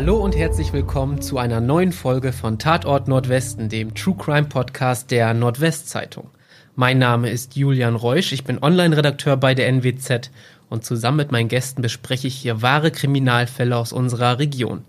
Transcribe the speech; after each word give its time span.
Hallo 0.00 0.16
und 0.16 0.34
herzlich 0.34 0.72
willkommen 0.72 1.20
zu 1.20 1.36
einer 1.36 1.60
neuen 1.60 1.92
Folge 1.92 2.32
von 2.32 2.58
Tatort 2.58 3.06
Nordwesten, 3.06 3.68
dem 3.68 3.94
True 3.94 4.16
Crime 4.16 4.48
Podcast 4.48 5.10
der 5.10 5.34
Nordwestzeitung. 5.34 6.30
Mein 6.74 6.96
Name 6.98 7.28
ist 7.28 7.54
Julian 7.54 7.96
Reusch, 7.96 8.32
ich 8.32 8.44
bin 8.44 8.62
Online-Redakteur 8.62 9.36
bei 9.36 9.54
der 9.54 9.68
NWZ 9.68 10.30
und 10.70 10.86
zusammen 10.86 11.18
mit 11.18 11.32
meinen 11.32 11.48
Gästen 11.48 11.82
bespreche 11.82 12.28
ich 12.28 12.34
hier 12.34 12.62
wahre 12.62 12.90
Kriminalfälle 12.90 13.76
aus 13.76 13.92
unserer 13.92 14.38
Region. 14.38 14.86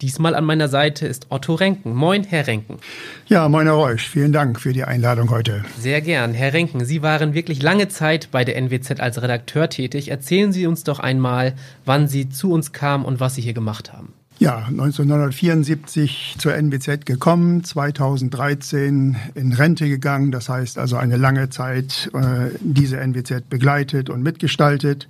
Diesmal 0.00 0.36
an 0.36 0.44
meiner 0.44 0.68
Seite 0.68 1.08
ist 1.08 1.26
Otto 1.30 1.54
Renken. 1.54 1.92
Moin, 1.92 2.22
Herr 2.22 2.46
Renken. 2.46 2.78
Ja, 3.26 3.48
moin, 3.48 3.66
Herr 3.66 3.74
Reusch. 3.74 4.08
Vielen 4.08 4.32
Dank 4.32 4.60
für 4.60 4.72
die 4.72 4.84
Einladung 4.84 5.30
heute. 5.30 5.64
Sehr 5.76 6.00
gern. 6.02 6.34
Herr 6.34 6.52
Renken, 6.52 6.84
Sie 6.84 7.02
waren 7.02 7.34
wirklich 7.34 7.62
lange 7.62 7.88
Zeit 7.88 8.28
bei 8.30 8.44
der 8.44 8.56
NWZ 8.58 9.00
als 9.00 9.20
Redakteur 9.20 9.68
tätig. 9.68 10.08
Erzählen 10.08 10.52
Sie 10.52 10.68
uns 10.68 10.84
doch 10.84 11.00
einmal, 11.00 11.54
wann 11.84 12.06
Sie 12.06 12.28
zu 12.28 12.52
uns 12.52 12.72
kamen 12.72 13.04
und 13.04 13.18
was 13.18 13.34
Sie 13.34 13.42
hier 13.42 13.54
gemacht 13.54 13.92
haben. 13.92 14.12
Ja, 14.42 14.66
1974 14.68 16.34
zur 16.36 16.52
NWZ 16.52 17.06
gekommen, 17.06 17.62
2013 17.62 19.14
in 19.36 19.52
Rente 19.52 19.88
gegangen. 19.88 20.32
Das 20.32 20.48
heißt 20.48 20.78
also 20.78 20.96
eine 20.96 21.16
lange 21.16 21.48
Zeit 21.50 22.10
äh, 22.12 22.50
diese 22.58 22.96
NWZ 22.96 23.48
begleitet 23.48 24.10
und 24.10 24.24
mitgestaltet. 24.24 25.06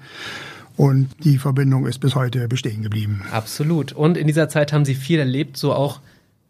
Und 0.76 1.08
die 1.24 1.38
Verbindung 1.38 1.86
ist 1.86 2.00
bis 2.00 2.14
heute 2.14 2.46
bestehen 2.46 2.82
geblieben. 2.82 3.22
Absolut. 3.32 3.92
Und 3.92 4.18
in 4.18 4.26
dieser 4.26 4.50
Zeit 4.50 4.70
haben 4.70 4.84
Sie 4.84 4.94
viel 4.94 5.18
erlebt, 5.18 5.56
so 5.56 5.72
auch 5.72 6.00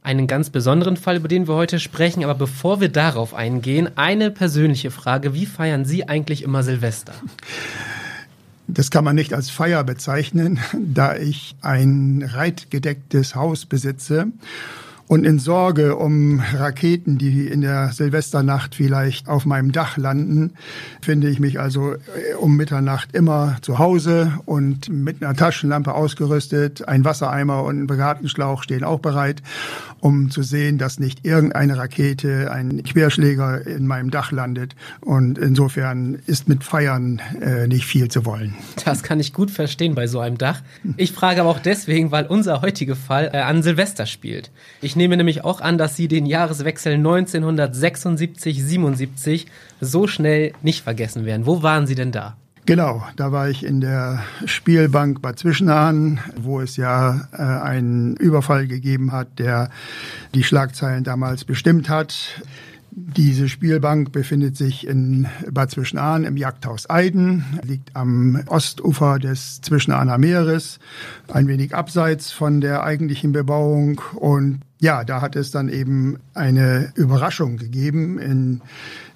einen 0.02 0.26
ganz 0.26 0.50
besonderen 0.50 0.96
Fall, 0.96 1.18
über 1.18 1.28
den 1.28 1.46
wir 1.46 1.54
heute 1.54 1.78
sprechen. 1.78 2.24
Aber 2.24 2.34
bevor 2.34 2.80
wir 2.80 2.88
darauf 2.88 3.32
eingehen, 3.32 3.90
eine 3.94 4.32
persönliche 4.32 4.90
Frage. 4.90 5.34
Wie 5.34 5.46
feiern 5.46 5.84
Sie 5.84 6.08
eigentlich 6.08 6.42
immer 6.42 6.64
Silvester? 6.64 7.14
Das 8.68 8.90
kann 8.90 9.04
man 9.04 9.16
nicht 9.16 9.34
als 9.34 9.50
Feier 9.50 9.84
bezeichnen, 9.84 10.60
da 10.78 11.16
ich 11.16 11.56
ein 11.60 12.22
reitgedecktes 12.26 13.34
Haus 13.34 13.66
besitze 13.66 14.28
und 15.08 15.24
in 15.24 15.38
Sorge 15.38 15.96
um 15.96 16.40
Raketen, 16.40 17.18
die 17.18 17.46
in 17.46 17.60
der 17.60 17.92
Silvesternacht 17.92 18.74
vielleicht 18.74 19.28
auf 19.28 19.44
meinem 19.44 19.72
Dach 19.72 19.96
landen, 19.96 20.54
finde 21.02 21.28
ich 21.28 21.38
mich 21.38 21.60
also 21.60 21.92
äh, 21.92 22.34
um 22.38 22.56
Mitternacht 22.56 23.14
immer 23.14 23.58
zu 23.62 23.78
Hause 23.78 24.32
und 24.46 24.88
mit 24.88 25.22
einer 25.22 25.34
Taschenlampe 25.34 25.94
ausgerüstet. 25.94 26.88
Ein 26.88 27.04
Wassereimer 27.04 27.62
und 27.64 27.82
ein 27.82 27.86
Gartenschlauch 27.86 28.62
stehen 28.62 28.84
auch 28.84 29.00
bereit, 29.00 29.42
um 30.00 30.30
zu 30.30 30.42
sehen, 30.42 30.78
dass 30.78 30.98
nicht 30.98 31.24
irgendeine 31.24 31.76
Rakete, 31.76 32.50
ein 32.50 32.82
Querschläger 32.82 33.66
in 33.66 33.86
meinem 33.86 34.10
Dach 34.10 34.32
landet. 34.32 34.74
Und 35.00 35.38
insofern 35.38 36.18
ist 36.26 36.48
mit 36.48 36.64
Feiern 36.64 37.20
äh, 37.40 37.66
nicht 37.66 37.84
viel 37.84 38.08
zu 38.08 38.24
wollen. 38.24 38.54
Das 38.84 39.02
kann 39.02 39.20
ich 39.20 39.32
gut 39.32 39.50
verstehen 39.50 39.94
bei 39.94 40.06
so 40.06 40.20
einem 40.20 40.38
Dach. 40.38 40.62
Ich 40.96 41.12
frage 41.12 41.40
aber 41.40 41.50
auch 41.50 41.60
deswegen, 41.60 42.10
weil 42.10 42.26
unser 42.26 42.62
heutiger 42.62 42.96
Fall 42.96 43.30
äh, 43.32 43.38
an 43.38 43.62
Silvester 43.62 44.06
spielt. 44.06 44.50
Ich 44.80 44.91
nehme 44.96 45.16
nämlich 45.16 45.44
auch 45.44 45.60
an, 45.60 45.78
dass 45.78 45.96
Sie 45.96 46.08
den 46.08 46.26
Jahreswechsel 46.26 46.94
1976-77 46.94 49.46
so 49.80 50.06
schnell 50.06 50.52
nicht 50.62 50.82
vergessen 50.82 51.24
werden. 51.24 51.46
Wo 51.46 51.62
waren 51.62 51.86
Sie 51.86 51.94
denn 51.94 52.12
da? 52.12 52.36
Genau, 52.64 53.02
da 53.16 53.32
war 53.32 53.48
ich 53.48 53.64
in 53.64 53.80
der 53.80 54.22
Spielbank 54.44 55.20
Bad 55.20 55.36
Zwischenahn, 55.36 56.20
wo 56.36 56.60
es 56.60 56.76
ja 56.76 57.28
äh, 57.32 57.42
einen 57.42 58.14
Überfall 58.16 58.68
gegeben 58.68 59.10
hat, 59.10 59.40
der 59.40 59.68
die 60.32 60.44
Schlagzeilen 60.44 61.02
damals 61.02 61.44
bestimmt 61.44 61.88
hat. 61.88 62.40
Diese 62.92 63.48
Spielbank 63.48 64.12
befindet 64.12 64.56
sich 64.56 64.86
in 64.86 65.26
Bad 65.50 65.72
Zwischenahn 65.72 66.22
im 66.22 66.36
Jagdhaus 66.36 66.88
Eiden, 66.88 67.44
liegt 67.64 67.96
am 67.96 68.40
Ostufer 68.46 69.18
des 69.18 69.60
Zwischenahner 69.62 70.18
Meeres, 70.18 70.78
ein 71.32 71.48
wenig 71.48 71.74
abseits 71.74 72.30
von 72.30 72.60
der 72.60 72.84
eigentlichen 72.84 73.32
Bebauung 73.32 74.00
und 74.14 74.60
ja, 74.82 75.04
da 75.04 75.20
hat 75.20 75.36
es 75.36 75.52
dann 75.52 75.68
eben 75.68 76.18
eine 76.34 76.90
Überraschung 76.96 77.56
gegeben 77.56 78.18
in 78.18 78.62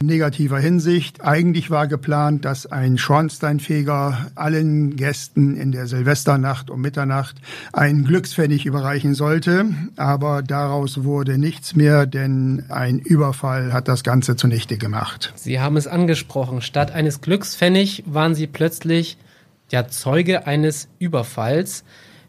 negativer 0.00 0.60
Hinsicht. 0.60 1.24
Eigentlich 1.24 1.72
war 1.72 1.88
geplant, 1.88 2.44
dass 2.44 2.66
ein 2.66 2.98
Schornsteinfeger 2.98 4.30
allen 4.36 4.94
Gästen 4.94 5.56
in 5.56 5.72
der 5.72 5.88
Silvesternacht 5.88 6.70
um 6.70 6.80
Mitternacht 6.80 7.34
einen 7.72 8.04
Glückspfennig 8.04 8.64
überreichen 8.64 9.16
sollte. 9.16 9.64
Aber 9.96 10.44
daraus 10.44 11.02
wurde 11.02 11.36
nichts 11.36 11.74
mehr, 11.74 12.06
denn 12.06 12.62
ein 12.68 13.00
Überfall 13.00 13.72
hat 13.72 13.88
das 13.88 14.04
Ganze 14.04 14.36
zunichte 14.36 14.78
gemacht. 14.78 15.32
Sie 15.34 15.58
haben 15.58 15.76
es 15.76 15.88
angesprochen. 15.88 16.60
Statt 16.60 16.92
eines 16.92 17.22
Glückspfennig 17.22 18.04
waren 18.06 18.36
Sie 18.36 18.46
plötzlich 18.46 19.18
ja 19.72 19.88
Zeuge 19.88 20.46
eines 20.46 20.86
Überfalls. 21.00 21.82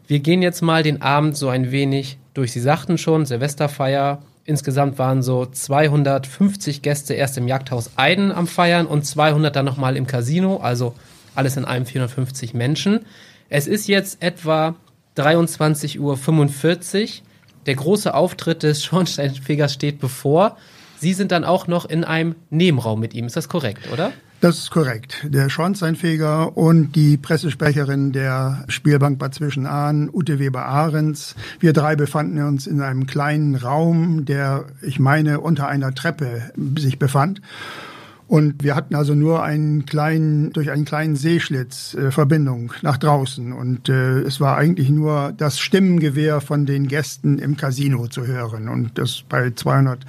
Wir 0.08 0.20
gehen 0.20 0.40
jetzt 0.40 0.62
mal 0.62 0.82
den 0.82 1.02
Abend 1.02 1.36
so 1.36 1.50
ein 1.50 1.70
wenig 1.70 2.16
durch. 2.32 2.52
Sie 2.52 2.60
sagten 2.60 2.96
schon, 2.96 3.26
Silvesterfeier. 3.26 4.22
Insgesamt 4.46 4.98
waren 4.98 5.22
so 5.22 5.44
250 5.44 6.80
Gäste 6.80 7.12
erst 7.12 7.36
im 7.36 7.46
Jagdhaus 7.46 7.90
Eiden 7.96 8.32
am 8.32 8.46
Feiern 8.46 8.86
und 8.86 9.04
200 9.04 9.54
dann 9.54 9.66
nochmal 9.66 9.98
im 9.98 10.06
Casino. 10.06 10.60
Also 10.62 10.94
alles 11.34 11.58
in 11.58 11.66
allem 11.66 11.84
450 11.84 12.54
Menschen. 12.54 13.00
Es 13.50 13.66
ist 13.66 13.86
jetzt 13.86 14.22
etwa 14.22 14.76
23.45 15.18 15.98
Uhr. 15.98 17.22
Der 17.66 17.74
große 17.74 18.14
Auftritt 18.14 18.62
des 18.62 18.82
Schornsteinfegers 18.86 19.74
steht 19.74 20.00
bevor. 20.00 20.56
Sie 20.98 21.12
sind 21.12 21.32
dann 21.32 21.44
auch 21.44 21.66
noch 21.66 21.84
in 21.84 22.04
einem 22.04 22.34
Nebenraum 22.48 22.98
mit 22.98 23.12
ihm. 23.12 23.26
Ist 23.26 23.36
das 23.36 23.50
korrekt, 23.50 23.92
oder? 23.92 24.12
Das 24.40 24.58
ist 24.58 24.70
korrekt. 24.70 25.26
Der 25.28 25.48
Schornsteinfeger 25.48 26.56
und 26.56 26.94
die 26.94 27.16
Pressesprecherin 27.16 28.12
der 28.12 28.64
Spielbank 28.68 29.18
Bad 29.18 29.34
Zwischenahn, 29.34 30.08
Ute 30.12 30.38
Weber-Ahrens. 30.38 31.34
Wir 31.58 31.72
drei 31.72 31.96
befanden 31.96 32.40
uns 32.42 32.68
in 32.68 32.80
einem 32.80 33.08
kleinen 33.08 33.56
Raum, 33.56 34.26
der, 34.26 34.66
ich 34.80 35.00
meine, 35.00 35.40
unter 35.40 35.66
einer 35.66 35.92
Treppe 35.92 36.52
sich 36.76 37.00
befand. 37.00 37.42
Und 38.28 38.62
wir 38.62 38.76
hatten 38.76 38.94
also 38.94 39.14
nur 39.14 39.42
einen 39.42 39.86
kleinen, 39.86 40.52
durch 40.52 40.70
einen 40.70 40.84
kleinen 40.84 41.16
Seeschlitz 41.16 41.94
äh, 41.94 42.10
Verbindung 42.12 42.72
nach 42.82 42.98
draußen. 42.98 43.52
Und 43.52 43.88
äh, 43.88 44.20
es 44.20 44.38
war 44.38 44.56
eigentlich 44.56 44.90
nur 44.90 45.32
das 45.36 45.58
Stimmengewehr 45.58 46.42
von 46.42 46.64
den 46.66 46.88
Gästen 46.88 47.38
im 47.38 47.56
Casino 47.56 48.06
zu 48.06 48.26
hören. 48.26 48.68
Und 48.68 48.98
das 48.98 49.24
bei 49.28 49.50
200 49.50 50.00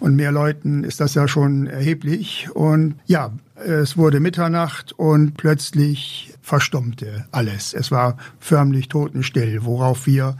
und 0.00 0.16
mehr 0.16 0.32
Leuten 0.32 0.82
ist 0.82 1.00
das 1.00 1.14
ja 1.14 1.28
schon 1.28 1.68
erheblich. 1.68 2.48
Und 2.52 2.96
ja, 3.06 3.30
es 3.64 3.96
wurde 3.96 4.20
Mitternacht 4.20 4.92
und 4.92 5.36
plötzlich 5.36 6.34
verstummte 6.42 7.26
alles. 7.30 7.74
Es 7.74 7.90
war 7.90 8.16
förmlich 8.40 8.88
totenstill, 8.88 9.64
worauf 9.64 10.06
wir 10.06 10.36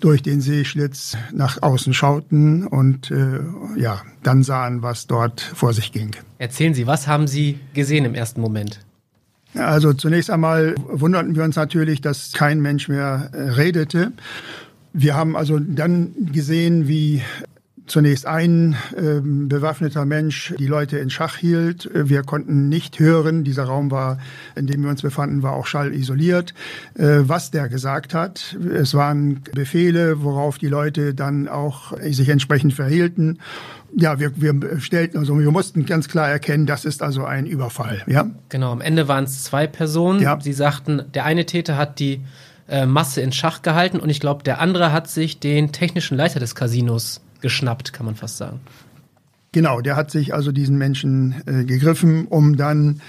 durch 0.00 0.22
den 0.22 0.40
Seeschlitz 0.40 1.16
nach 1.32 1.62
außen 1.62 1.94
schauten 1.94 2.66
und 2.66 3.10
äh, 3.10 3.40
ja, 3.76 4.02
dann 4.22 4.42
sahen, 4.42 4.82
was 4.82 5.06
dort 5.06 5.40
vor 5.40 5.72
sich 5.72 5.92
ging. 5.92 6.10
Erzählen 6.38 6.74
Sie, 6.74 6.86
was 6.86 7.06
haben 7.06 7.28
Sie 7.28 7.60
gesehen 7.74 8.04
im 8.04 8.14
ersten 8.14 8.40
Moment? 8.40 8.80
Also 9.54 9.92
zunächst 9.94 10.30
einmal 10.30 10.74
wunderten 10.76 11.34
wir 11.34 11.44
uns 11.44 11.56
natürlich, 11.56 12.00
dass 12.00 12.32
kein 12.32 12.60
Mensch 12.60 12.88
mehr 12.88 13.30
äh, 13.32 13.50
redete. 13.50 14.12
Wir 14.92 15.14
haben 15.14 15.36
also 15.36 15.58
dann 15.58 16.14
gesehen, 16.32 16.88
wie 16.88 17.22
zunächst 17.86 18.26
ein 18.26 18.76
äh, 18.96 19.20
bewaffneter 19.22 20.04
Mensch 20.04 20.54
die 20.58 20.66
Leute 20.66 20.98
in 20.98 21.10
Schach 21.10 21.36
hielt. 21.36 21.88
Wir 21.92 22.22
konnten 22.22 22.68
nicht 22.68 22.98
hören, 22.98 23.44
dieser 23.44 23.64
Raum 23.64 23.90
war, 23.90 24.18
in 24.54 24.66
dem 24.66 24.82
wir 24.82 24.90
uns 24.90 25.02
befanden, 25.02 25.42
war 25.42 25.52
auch 25.52 25.66
schallisoliert, 25.66 26.54
äh, 26.94 27.20
was 27.22 27.50
der 27.50 27.68
gesagt 27.68 28.14
hat. 28.14 28.56
Es 28.74 28.94
waren 28.94 29.42
Befehle, 29.54 30.22
worauf 30.22 30.58
die 30.58 30.68
Leute 30.68 31.14
dann 31.14 31.48
auch 31.48 31.92
sich 32.00 32.28
entsprechend 32.28 32.74
verhielten. 32.74 33.38
Ja, 33.94 34.18
wir, 34.18 34.32
wir 34.36 34.80
stellten, 34.80 35.18
also 35.18 35.38
wir 35.38 35.50
mussten 35.50 35.86
ganz 35.86 36.08
klar 36.08 36.28
erkennen, 36.28 36.66
das 36.66 36.84
ist 36.84 37.02
also 37.02 37.24
ein 37.24 37.46
Überfall. 37.46 38.02
Ja? 38.06 38.30
Genau, 38.48 38.72
am 38.72 38.80
Ende 38.80 39.08
waren 39.08 39.24
es 39.24 39.44
zwei 39.44 39.66
Personen. 39.66 40.20
Ja. 40.20 40.38
Sie 40.40 40.52
sagten, 40.52 41.02
der 41.14 41.24
eine 41.24 41.46
Täter 41.46 41.76
hat 41.76 41.98
die 41.98 42.20
äh, 42.68 42.84
Masse 42.84 43.20
in 43.20 43.32
Schach 43.32 43.62
gehalten 43.62 44.00
und 44.00 44.10
ich 44.10 44.20
glaube, 44.20 44.42
der 44.42 44.60
andere 44.60 44.92
hat 44.92 45.08
sich 45.08 45.38
den 45.38 45.72
technischen 45.72 46.16
Leiter 46.16 46.40
des 46.40 46.54
Casinos 46.54 47.20
geschnappt, 47.40 47.92
kann 47.92 48.06
man 48.06 48.14
fast 48.14 48.36
sagen. 48.36 48.60
Genau, 49.52 49.80
der 49.80 49.96
hat 49.96 50.10
sich 50.10 50.34
also 50.34 50.52
diesen 50.52 50.76
Menschen 50.76 51.34
äh, 51.46 51.64
gegriffen, 51.64 52.26
um 52.26 52.56
dann 52.56 53.00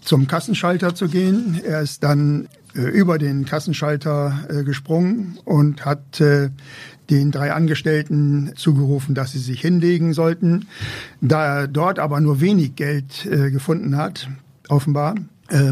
zum 0.00 0.26
Kassenschalter 0.26 0.94
zu 0.94 1.08
gehen. 1.08 1.60
Er 1.64 1.80
ist 1.80 2.04
dann 2.04 2.48
äh, 2.74 2.82
über 2.82 3.18
den 3.18 3.44
Kassenschalter 3.44 4.46
äh, 4.48 4.62
gesprungen 4.62 5.38
und 5.44 5.84
hat 5.84 6.20
äh, 6.20 6.50
den 7.10 7.32
drei 7.32 7.52
Angestellten 7.52 8.52
zugerufen, 8.54 9.14
dass 9.14 9.32
sie 9.32 9.40
sich 9.40 9.60
hinlegen 9.60 10.12
sollten. 10.12 10.68
Da 11.20 11.60
er 11.60 11.68
dort 11.68 11.98
aber 11.98 12.20
nur 12.20 12.40
wenig 12.40 12.76
Geld 12.76 13.26
äh, 13.26 13.50
gefunden 13.50 13.96
hat, 13.96 14.28
offenbar, 14.68 15.16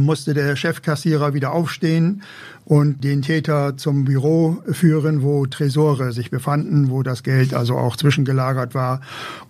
musste 0.01 0.35
der 0.35 0.57
Chefkassierer 0.57 1.35
wieder 1.35 1.53
aufstehen 1.53 2.23
und 2.69 3.03
den 3.03 3.23
Täter 3.23 3.79
zum 3.79 4.05
Büro 4.05 4.59
führen, 4.71 5.23
wo 5.23 5.47
Tresore 5.47 6.13
sich 6.13 6.31
befanden, 6.31 6.91
wo 6.91 7.03
das 7.03 7.23
Geld 7.23 7.55
also 7.55 7.79
auch 7.79 7.97
zwischengelagert 7.97 8.75
war. 8.75 9.01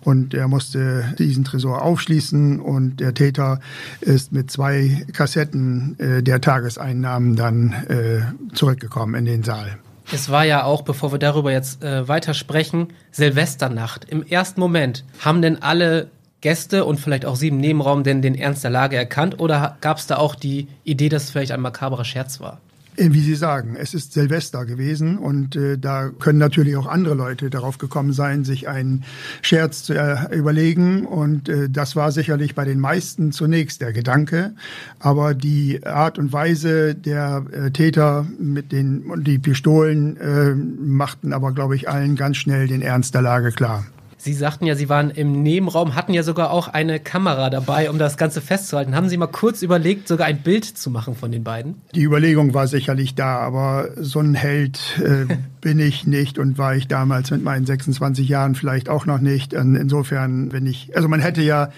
Und 0.01 0.33
er 0.33 0.47
musste 0.47 1.13
diesen 1.19 1.43
Tresor 1.43 1.81
aufschließen 1.81 2.61
und 2.61 3.01
der 3.01 3.13
Täter 3.13 3.59
ist 3.99 4.31
mit 4.31 4.49
zwei 4.49 5.05
Kassetten 5.11 5.99
äh, 5.99 6.23
der 6.23 6.39
Tageseinnahmen 6.39 7.35
dann 7.35 7.73
äh, 7.89 8.21
zurückgekommen 8.53 9.15
in 9.15 9.25
den 9.25 9.43
Saal. 9.43 9.77
Es 10.11 10.29
war 10.29 10.45
ja 10.45 10.63
auch, 10.63 10.83
bevor 10.83 11.11
wir 11.11 11.19
darüber 11.19 11.51
jetzt 11.51 11.83
äh, 11.83 12.07
weiter 12.07 12.33
sprechen, 12.33 12.87
Silvesternacht. 13.11 14.05
Im 14.05 14.23
ersten 14.23 14.59
Moment 14.61 15.03
haben 15.19 15.41
denn 15.41 15.61
alle 15.61 16.09
Gäste 16.41 16.85
und 16.85 16.99
vielleicht 16.99 17.25
auch 17.25 17.35
Sie 17.35 17.49
im 17.49 17.57
Nebenraum 17.57 18.03
denn 18.03 18.21
den 18.21 18.35
Ernst 18.35 18.63
der 18.63 18.71
Lage 18.71 18.95
erkannt 18.95 19.39
oder 19.39 19.77
gab 19.81 19.97
es 19.97 20.07
da 20.07 20.17
auch 20.17 20.35
die 20.35 20.67
Idee, 20.83 21.09
dass 21.09 21.25
es 21.25 21.29
vielleicht 21.31 21.51
ein 21.51 21.61
makaberer 21.61 22.05
Scherz 22.05 22.39
war? 22.39 22.59
Äh, 22.99 23.13
wie 23.13 23.21
Sie 23.21 23.35
sagen, 23.35 23.75
es 23.79 23.93
ist 23.93 24.13
Silvester 24.13 24.65
gewesen 24.65 25.17
und 25.17 25.55
äh, 25.55 25.77
da 25.77 26.09
können 26.09 26.39
natürlich 26.39 26.75
auch 26.75 26.85
andere 26.85 27.15
Leute 27.15 27.49
darauf 27.49 27.77
gekommen 27.77 28.13
sein, 28.13 28.43
sich 28.43 28.67
einen 28.67 29.03
Scherz 29.41 29.83
zu 29.83 29.93
äh, 29.93 30.35
überlegen 30.35 31.05
und 31.05 31.49
äh, 31.49 31.69
das 31.69 31.95
war 31.95 32.11
sicherlich 32.11 32.55
bei 32.55 32.65
den 32.65 32.79
meisten 32.79 33.31
zunächst 33.31 33.81
der 33.81 33.93
Gedanke, 33.93 34.53
aber 34.99 35.33
die 35.33 35.85
Art 35.85 36.19
und 36.19 36.33
Weise 36.33 36.95
der 36.95 37.45
äh, 37.51 37.71
Täter 37.71 38.27
mit 38.37 38.71
den 38.71 39.03
die 39.23 39.39
Pistolen 39.39 40.17
äh, 40.17 40.53
machten 40.55 41.33
aber 41.33 41.53
glaube 41.53 41.75
ich 41.75 41.89
allen 41.89 42.15
ganz 42.15 42.37
schnell 42.37 42.67
den 42.67 42.81
Ernst 42.81 43.13
der 43.13 43.21
Lage 43.21 43.51
klar. 43.51 43.85
Sie 44.21 44.33
sagten 44.33 44.65
ja, 44.65 44.75
Sie 44.75 44.89
waren 44.89 45.11
im 45.11 45.43
Nebenraum, 45.43 45.95
hatten 45.95 46.13
ja 46.13 46.23
sogar 46.23 46.51
auch 46.51 46.67
eine 46.67 46.99
Kamera 46.99 47.49
dabei, 47.49 47.89
um 47.89 47.97
das 47.97 48.17
Ganze 48.17 48.41
festzuhalten. 48.41 48.93
Haben 48.93 49.07
Sie 49.07 49.15
mal 49.15 49.27
kurz 49.27 49.61
überlegt, 49.61 50.09
sogar 50.09 50.27
ein 50.27 50.41
Bild 50.41 50.65
zu 50.65 50.91
machen 50.91 51.15
von 51.15 51.31
den 51.31 51.45
beiden? 51.45 51.75
Die 51.95 52.03
Überlegung 52.03 52.53
war 52.53 52.67
sicherlich 52.67 53.15
da, 53.15 53.37
aber 53.39 53.91
so 53.95 54.19
ein 54.19 54.33
Held 54.35 54.99
äh, 54.99 55.33
bin 55.61 55.79
ich 55.79 56.05
nicht 56.05 56.37
und 56.37 56.57
war 56.57 56.75
ich 56.75 56.89
damals 56.89 57.31
mit 57.31 57.43
meinen 57.43 57.65
26 57.65 58.27
Jahren 58.27 58.55
vielleicht 58.55 58.89
auch 58.89 59.05
noch 59.05 59.19
nicht. 59.19 59.53
Insofern, 59.53 60.51
wenn 60.51 60.65
ich, 60.65 60.95
also 60.97 61.07
man 61.07 61.21
hätte 61.21 61.41
ja 61.41 61.69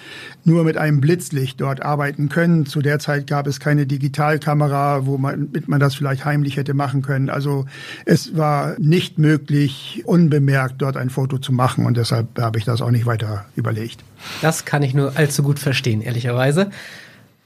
nur 0.44 0.64
mit 0.64 0.78
einem 0.78 1.00
Blitzlicht 1.00 1.62
dort 1.62 1.84
arbeiten 1.84 2.30
können. 2.30 2.66
Zu 2.66 2.82
der 2.82 2.98
Zeit 2.98 3.28
gab 3.28 3.46
es 3.46 3.60
keine 3.60 3.86
Digitalkamera, 3.86 5.06
wo 5.06 5.18
man, 5.20 5.50
mit 5.52 5.68
man 5.68 5.80
das 5.80 5.94
vielleicht 5.94 6.26
heimlich 6.26 6.58
hätte 6.58 6.74
machen 6.74 7.04
können. 7.04 7.30
Also 7.30 7.66
es 8.06 8.36
war 8.36 8.76
nicht 8.80 9.20
möglich, 9.20 10.02
unbemerkt 10.06 10.82
dort 10.82 10.98
ein 10.98 11.12
Foto 11.12 11.38
zu 11.38 11.54
machen 11.54 11.86
und 11.86 11.98
deshalb 11.98 12.31
habe 12.40 12.60
ich 12.60 12.66
das 12.66 12.82
auch 12.82 12.92
nicht 12.92 13.06
weiter 13.06 13.46
überlegt. 13.56 14.04
Das 14.42 14.66
kann 14.66 14.84
ich 14.84 14.94
nur 14.94 15.18
allzu 15.18 15.44
gut 15.44 15.60
verstehen, 15.60 16.02
ehrlicherweise. 16.02 16.72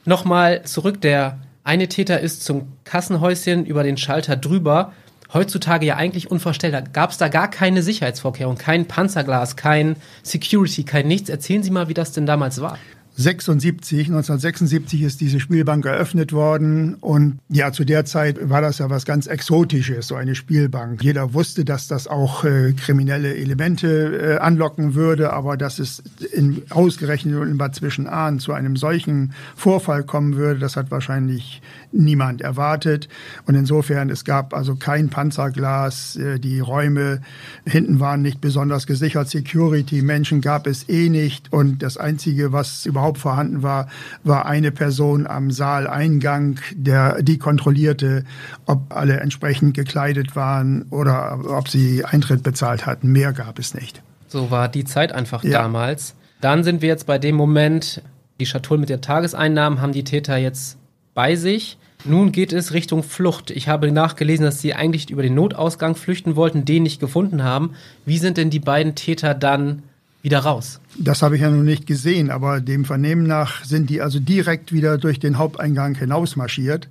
Nochmal 0.04 0.62
zurück, 0.64 1.00
der 1.00 1.38
eine 1.64 1.88
Täter 1.88 2.20
ist 2.20 2.44
zum 2.44 2.72
Kassenhäuschen 2.84 3.66
über 3.66 3.82
den 3.82 3.96
Schalter 3.96 4.36
drüber. 4.36 4.92
Heutzutage 5.34 5.86
ja 5.86 5.96
eigentlich 5.96 6.30
unvorstellbar. 6.30 6.82
Gab 6.82 7.10
es 7.10 7.18
da 7.18 7.28
gar 7.28 7.50
keine 7.50 7.82
Sicherheitsvorkehrung, 7.82 8.56
kein 8.56 8.86
Panzerglas, 8.86 9.56
kein 9.56 9.96
Security, 10.22 10.84
kein 10.84 11.08
nichts. 11.08 11.28
Erzählen 11.28 11.64
Sie 11.64 11.72
mal, 11.72 11.88
wie 11.88 11.94
das 11.94 12.12
denn 12.12 12.26
damals 12.26 12.60
war. 12.60 12.78
76, 13.18 14.08
1976 14.08 15.02
ist 15.02 15.20
diese 15.22 15.40
Spielbank 15.40 15.86
eröffnet 15.86 16.34
worden 16.34 16.96
und 16.96 17.38
ja, 17.48 17.72
zu 17.72 17.84
der 17.84 18.04
Zeit 18.04 18.50
war 18.50 18.60
das 18.60 18.78
ja 18.78 18.90
was 18.90 19.06
ganz 19.06 19.26
Exotisches, 19.26 20.08
so 20.08 20.16
eine 20.16 20.34
Spielbank. 20.34 21.02
Jeder 21.02 21.32
wusste, 21.32 21.64
dass 21.64 21.88
das 21.88 22.08
auch 22.08 22.44
äh, 22.44 22.74
kriminelle 22.74 23.34
Elemente 23.34 24.36
äh, 24.36 24.36
anlocken 24.36 24.94
würde, 24.94 25.32
aber 25.32 25.56
dass 25.56 25.78
es 25.78 26.02
in, 26.32 26.62
ausgerechnet 26.68 27.42
in 27.42 27.56
Bad 27.56 27.74
Zwischenahn 27.74 28.38
zu 28.38 28.52
einem 28.52 28.76
solchen 28.76 29.32
Vorfall 29.56 30.04
kommen 30.04 30.36
würde, 30.36 30.60
das 30.60 30.76
hat 30.76 30.90
wahrscheinlich 30.90 31.62
niemand 31.96 32.42
erwartet. 32.42 33.08
Und 33.46 33.54
insofern, 33.54 34.10
es 34.10 34.24
gab 34.24 34.54
also 34.54 34.76
kein 34.76 35.08
Panzerglas, 35.08 36.16
äh, 36.16 36.38
die 36.38 36.60
Räume 36.60 37.20
hinten 37.64 38.00
waren 38.00 38.22
nicht 38.22 38.40
besonders 38.40 38.86
gesichert, 38.86 39.28
Security, 39.28 40.02
Menschen 40.02 40.40
gab 40.40 40.66
es 40.66 40.88
eh 40.88 41.08
nicht 41.08 41.52
und 41.52 41.82
das 41.82 41.96
Einzige, 41.96 42.52
was 42.52 42.86
überhaupt 42.86 43.18
vorhanden 43.18 43.62
war, 43.62 43.88
war 44.24 44.46
eine 44.46 44.72
Person 44.72 45.26
am 45.26 45.50
Saaleingang, 45.50 46.60
der 46.74 47.22
die 47.22 47.38
kontrollierte, 47.38 48.24
ob 48.66 48.94
alle 48.94 49.20
entsprechend 49.20 49.74
gekleidet 49.74 50.36
waren 50.36 50.82
oder 50.90 51.40
ob 51.46 51.68
sie 51.68 52.04
Eintritt 52.04 52.42
bezahlt 52.42 52.86
hatten. 52.86 53.12
Mehr 53.12 53.32
gab 53.32 53.58
es 53.58 53.74
nicht. 53.74 54.02
So 54.28 54.50
war 54.50 54.68
die 54.68 54.84
Zeit 54.84 55.12
einfach 55.12 55.44
ja. 55.44 55.62
damals. 55.62 56.14
Dann 56.40 56.64
sind 56.64 56.82
wir 56.82 56.88
jetzt 56.88 57.06
bei 57.06 57.18
dem 57.18 57.34
Moment, 57.34 58.02
die 58.40 58.46
Schatulle 58.46 58.80
mit 58.80 58.88
den 58.88 59.00
Tageseinnahmen 59.00 59.80
haben 59.80 59.92
die 59.92 60.04
Täter 60.04 60.36
jetzt 60.36 60.76
bei 61.14 61.36
sich. 61.36 61.78
Nun 62.04 62.32
geht 62.32 62.52
es 62.52 62.72
Richtung 62.72 63.02
Flucht. 63.02 63.50
Ich 63.50 63.68
habe 63.68 63.90
nachgelesen, 63.90 64.44
dass 64.44 64.60
sie 64.60 64.74
eigentlich 64.74 65.10
über 65.10 65.22
den 65.22 65.34
Notausgang 65.34 65.96
flüchten 65.96 66.36
wollten, 66.36 66.64
den 66.64 66.82
nicht 66.84 67.00
gefunden 67.00 67.42
haben. 67.42 67.72
Wie 68.04 68.18
sind 68.18 68.36
denn 68.36 68.50
die 68.50 68.60
beiden 68.60 68.94
Täter 68.94 69.34
dann 69.34 69.82
wieder 70.26 70.40
raus. 70.40 70.80
Das 70.98 71.22
habe 71.22 71.36
ich 71.36 71.42
ja 71.42 71.50
noch 71.50 71.62
nicht 71.62 71.86
gesehen, 71.86 72.32
aber 72.32 72.60
dem 72.60 72.84
Vernehmen 72.84 73.28
nach 73.28 73.64
sind 73.64 73.90
die 73.90 74.00
also 74.00 74.18
direkt 74.18 74.72
wieder 74.72 74.98
durch 74.98 75.20
den 75.20 75.38
Haupteingang 75.38 75.94
hinausmarschiert 75.94 76.88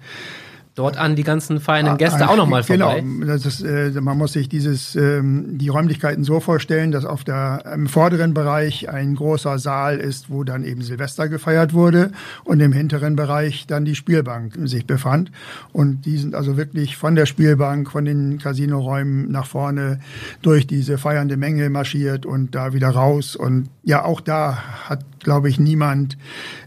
dort 0.76 0.98
an 0.98 1.16
die 1.16 1.24
ganzen 1.24 1.62
feinen 1.62 1.98
Gäste 1.98 2.26
ah, 2.26 2.32
auch 2.32 2.36
nochmal 2.36 2.64
vorbei. 2.64 3.00
Genau, 3.00 3.26
das 3.26 3.46
ist, 3.46 3.62
äh, 3.64 3.92
man 4.02 4.18
muss 4.18 4.34
sich 4.34 4.50
dieses, 4.50 4.96
ähm, 4.96 5.58
die 5.58 5.70
Räumlichkeiten 5.70 6.26
so 6.26 6.42
vorstellen, 6.42 6.92
dass 6.92 7.06
auf 7.06 7.24
der, 7.24 7.64
im 7.74 7.88
vorderen 7.88 8.34
Bereich 8.34 8.90
ein 8.90 9.16
großer 9.16 9.58
Saal 9.58 9.98
ist, 9.98 10.30
wo 10.30 10.44
dann 10.44 10.66
eben 10.66 10.82
Silvester 10.82 11.30
gefeiert 11.30 11.74
wurde 11.74 12.12
und 12.44 12.60
im 12.60 12.74
hinteren 12.74 13.16
Bereich 13.16 13.68
dann 13.68 13.86
die 13.86 13.96
Spielbank 13.96 14.58
sich 14.66 14.86
befand. 14.86 15.32
Und 15.72 16.06
die 16.06 16.18
sind 16.18 16.36
also 16.36 16.58
wirklich 16.58 16.98
von 16.98 17.16
der 17.16 17.26
Spielbank, 17.26 17.90
von 17.90 18.04
den 18.04 18.38
Casinoräumen 18.38 19.32
nach 19.32 19.48
vorne 19.48 20.00
durch 20.42 20.68
diese 20.68 20.98
feiernde 20.98 21.38
Menge 21.38 21.70
marschiert 21.70 22.26
und 22.26 22.54
da 22.54 22.74
wieder 22.74 22.90
raus. 22.90 23.38
Und 23.38 23.70
ja, 23.84 24.04
auch 24.04 24.20
da 24.20 24.58
hat, 24.90 25.06
glaube 25.22 25.48
ich, 25.48 25.58
niemand 25.58 26.18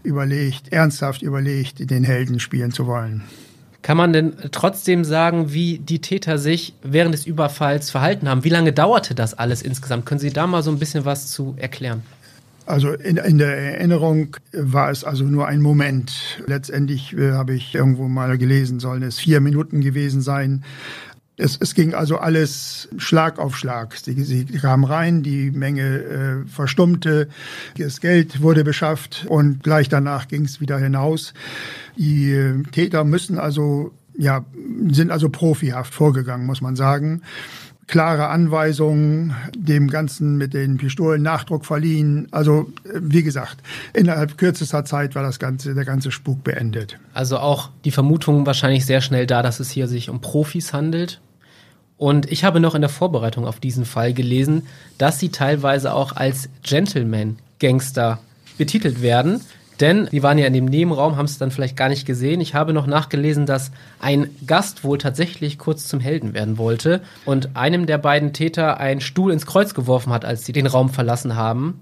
überlegt, 0.01 0.73
ernsthaft 0.73 1.21
überlegt, 1.21 1.91
den 1.91 2.03
Helden 2.03 2.39
spielen 2.39 2.71
zu 2.71 2.87
wollen. 2.87 3.23
Kann 3.81 3.97
man 3.97 4.11
denn 4.11 4.33
trotzdem 4.51 5.05
sagen, 5.05 5.53
wie 5.53 5.79
die 5.79 5.99
Täter 5.99 6.37
sich 6.37 6.73
während 6.83 7.13
des 7.13 7.25
Überfalls 7.25 7.91
verhalten 7.91 8.27
haben? 8.27 8.43
Wie 8.43 8.49
lange 8.49 8.73
dauerte 8.73 9.15
das 9.15 9.33
alles 9.33 9.61
insgesamt? 9.61 10.05
Können 10.05 10.19
Sie 10.19 10.31
da 10.31 10.47
mal 10.47 10.63
so 10.63 10.71
ein 10.71 10.79
bisschen 10.79 11.05
was 11.05 11.27
zu 11.27 11.55
erklären? 11.57 12.03
Also 12.65 12.91
in, 12.91 13.17
in 13.17 13.39
der 13.39 13.57
Erinnerung 13.57 14.37
war 14.53 14.91
es 14.91 15.03
also 15.03 15.23
nur 15.23 15.47
ein 15.47 15.59
Moment. 15.59 16.39
Letztendlich 16.45 17.17
äh, 17.17 17.31
habe 17.31 17.55
ich 17.55 17.73
irgendwo 17.73 18.07
mal 18.07 18.37
gelesen, 18.37 18.79
sollen 18.79 19.01
es 19.01 19.17
vier 19.17 19.39
Minuten 19.39 19.81
gewesen 19.81 20.21
sein. 20.21 20.63
Es, 21.39 21.57
es 21.59 21.73
ging 21.73 21.93
also 21.93 22.17
alles 22.17 22.89
Schlag 22.97 23.39
auf 23.39 23.57
Schlag. 23.57 23.95
Sie, 23.95 24.23
sie 24.23 24.45
kamen 24.45 24.83
rein, 24.83 25.23
die 25.23 25.51
Menge 25.51 26.43
äh, 26.45 26.47
verstummte, 26.47 27.29
das 27.77 28.01
Geld 28.01 28.41
wurde 28.41 28.63
beschafft 28.63 29.25
und 29.29 29.63
gleich 29.63 29.89
danach 29.89 30.27
ging 30.27 30.43
es 30.43 30.59
wieder 30.59 30.77
hinaus. 30.77 31.33
Die 31.97 32.31
äh, 32.31 32.61
Täter 32.71 33.03
müssen 33.03 33.39
also, 33.39 33.91
ja, 34.17 34.43
sind 34.89 35.11
also 35.11 35.29
profihaft 35.29 35.93
vorgegangen, 35.93 36.45
muss 36.45 36.61
man 36.61 36.75
sagen 36.75 37.21
klare 37.89 38.27
Anweisungen, 38.27 39.35
dem 39.55 39.89
Ganzen 39.89 40.37
mit 40.37 40.53
den 40.53 40.77
Pistolen 40.77 41.23
Nachdruck 41.23 41.65
verliehen. 41.65 42.27
Also 42.31 42.71
äh, 42.85 42.99
wie 43.01 43.23
gesagt, 43.23 43.57
innerhalb 43.93 44.37
kürzester 44.37 44.85
Zeit 44.85 45.15
war 45.15 45.23
das 45.23 45.39
ganze, 45.39 45.73
der 45.73 45.85
ganze 45.85 46.11
Spuk 46.11 46.43
beendet. 46.43 46.99
Also 47.13 47.39
auch 47.39 47.71
die 47.85 47.91
Vermutung 47.91 48.45
wahrscheinlich 48.45 48.85
sehr 48.85 49.01
schnell 49.01 49.25
da, 49.25 49.41
dass 49.41 49.59
es 49.59 49.71
hier 49.71 49.87
sich 49.87 50.09
um 50.09 50.21
Profis 50.21 50.71
handelt. 50.71 51.19
Und 51.99 52.31
ich 52.31 52.45
habe 52.45 52.61
noch 52.61 52.75
in 52.75 52.81
der 52.81 52.89
Vorbereitung 52.89 53.45
auf 53.45 53.59
diesen 53.59 53.83
Fall 53.83 54.13
gelesen, 54.13 54.67
dass 54.97 55.19
sie 55.19 55.29
teilweise 55.29 55.93
auch 55.93 56.15
als 56.15 56.47
Gentleman-Gangster 56.63 58.19
betitelt 58.57 59.01
werden. 59.01 59.41
Denn 59.81 60.07
die 60.09 60.23
waren 60.23 60.37
ja 60.37 60.47
in 60.47 60.53
dem 60.53 60.63
Nebenraum, 60.63 61.17
haben 61.17 61.25
es 61.25 61.37
dann 61.37 61.51
vielleicht 61.51 61.75
gar 61.75 61.89
nicht 61.89 62.05
gesehen. 62.05 62.39
Ich 62.39 62.55
habe 62.55 62.71
noch 62.71 62.87
nachgelesen, 62.87 63.45
dass 63.45 63.71
ein 63.99 64.29
Gast 64.47 64.85
wohl 64.85 64.97
tatsächlich 64.97 65.57
kurz 65.57 65.89
zum 65.89 65.99
Helden 65.99 66.33
werden 66.33 66.57
wollte 66.57 67.01
und 67.25 67.57
einem 67.57 67.85
der 67.85 67.97
beiden 67.97 68.31
Täter 68.31 68.79
einen 68.79 69.01
Stuhl 69.01 69.33
ins 69.33 69.45
Kreuz 69.45 69.73
geworfen 69.73 70.13
hat, 70.13 70.23
als 70.23 70.45
sie 70.45 70.53
den 70.53 70.67
Raum 70.67 70.89
verlassen 70.89 71.35
haben. 71.35 71.81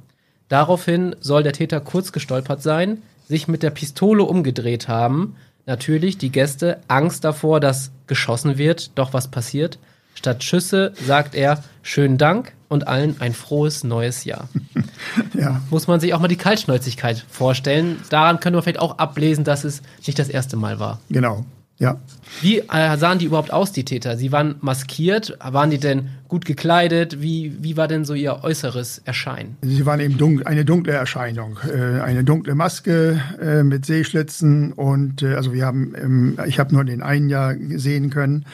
Daraufhin 0.49 1.15
soll 1.19 1.43
der 1.43 1.53
Täter 1.53 1.79
kurz 1.79 2.11
gestolpert 2.11 2.63
sein, 2.63 3.03
sich 3.27 3.47
mit 3.47 3.61
der 3.61 3.69
Pistole 3.69 4.23
umgedreht 4.23 4.87
haben. 4.87 5.35
Natürlich 5.67 6.17
die 6.17 6.31
Gäste 6.31 6.79
Angst 6.87 7.23
davor, 7.23 7.59
dass 7.59 7.91
geschossen 8.07 8.57
wird, 8.57 8.97
doch 8.97 9.13
was 9.13 9.27
passiert. 9.27 9.77
Statt 10.17 10.43
Schüsse 10.43 10.93
sagt 11.05 11.35
er 11.35 11.63
schönen 11.83 12.17
Dank 12.17 12.53
und 12.69 12.87
allen 12.87 13.21
ein 13.21 13.33
frohes 13.33 13.83
neues 13.83 14.25
Jahr. 14.25 14.49
ja. 15.35 15.61
Muss 15.69 15.85
man 15.85 15.99
sich 15.99 16.15
auch 16.15 16.19
mal 16.19 16.27
die 16.27 16.37
Kaltschnäuzigkeit 16.37 17.23
vorstellen. 17.29 17.99
Daran 18.09 18.39
können 18.39 18.55
wir 18.55 18.63
vielleicht 18.63 18.79
auch 18.79 18.97
ablesen, 18.97 19.43
dass 19.43 19.63
es 19.63 19.83
nicht 20.07 20.17
das 20.17 20.29
erste 20.29 20.57
Mal 20.57 20.79
war. 20.79 20.99
Genau. 21.09 21.45
Ja. 21.79 21.99
Wie 22.41 22.59
äh, 22.59 22.97
sahen 22.97 23.19
die 23.19 23.25
überhaupt 23.25 23.53
aus, 23.53 23.71
die 23.71 23.85
Täter? 23.85 24.17
Sie 24.17 24.31
waren 24.31 24.55
maskiert, 24.61 25.37
waren 25.39 25.69
die 25.69 25.77
denn 25.77 26.09
gut 26.27 26.43
gekleidet? 26.45 27.21
Wie, 27.21 27.55
wie 27.61 27.77
war 27.77 27.87
denn 27.87 28.03
so 28.03 28.15
ihr 28.15 28.43
äußeres 28.43 28.99
Erscheinen? 29.05 29.57
Sie 29.61 29.85
waren 29.85 29.99
eben 29.99 30.17
dunkel, 30.17 30.47
eine 30.47 30.65
dunkle 30.65 30.93
Erscheinung. 30.93 31.59
Äh, 31.71 32.01
eine 32.01 32.23
dunkle 32.23 32.55
Maske 32.55 33.21
äh, 33.39 33.63
mit 33.63 33.85
Seeschlitzen 33.85 34.73
und 34.73 35.21
äh, 35.21 35.35
also 35.35 35.53
wir 35.53 35.65
haben, 35.65 35.93
ähm, 35.95 36.39
ich 36.47 36.57
habe 36.59 36.73
nur 36.73 36.83
den 36.83 37.03
einen 37.03 37.29
Jahr 37.29 37.53
sehen 37.75 38.09
können, 38.09 38.45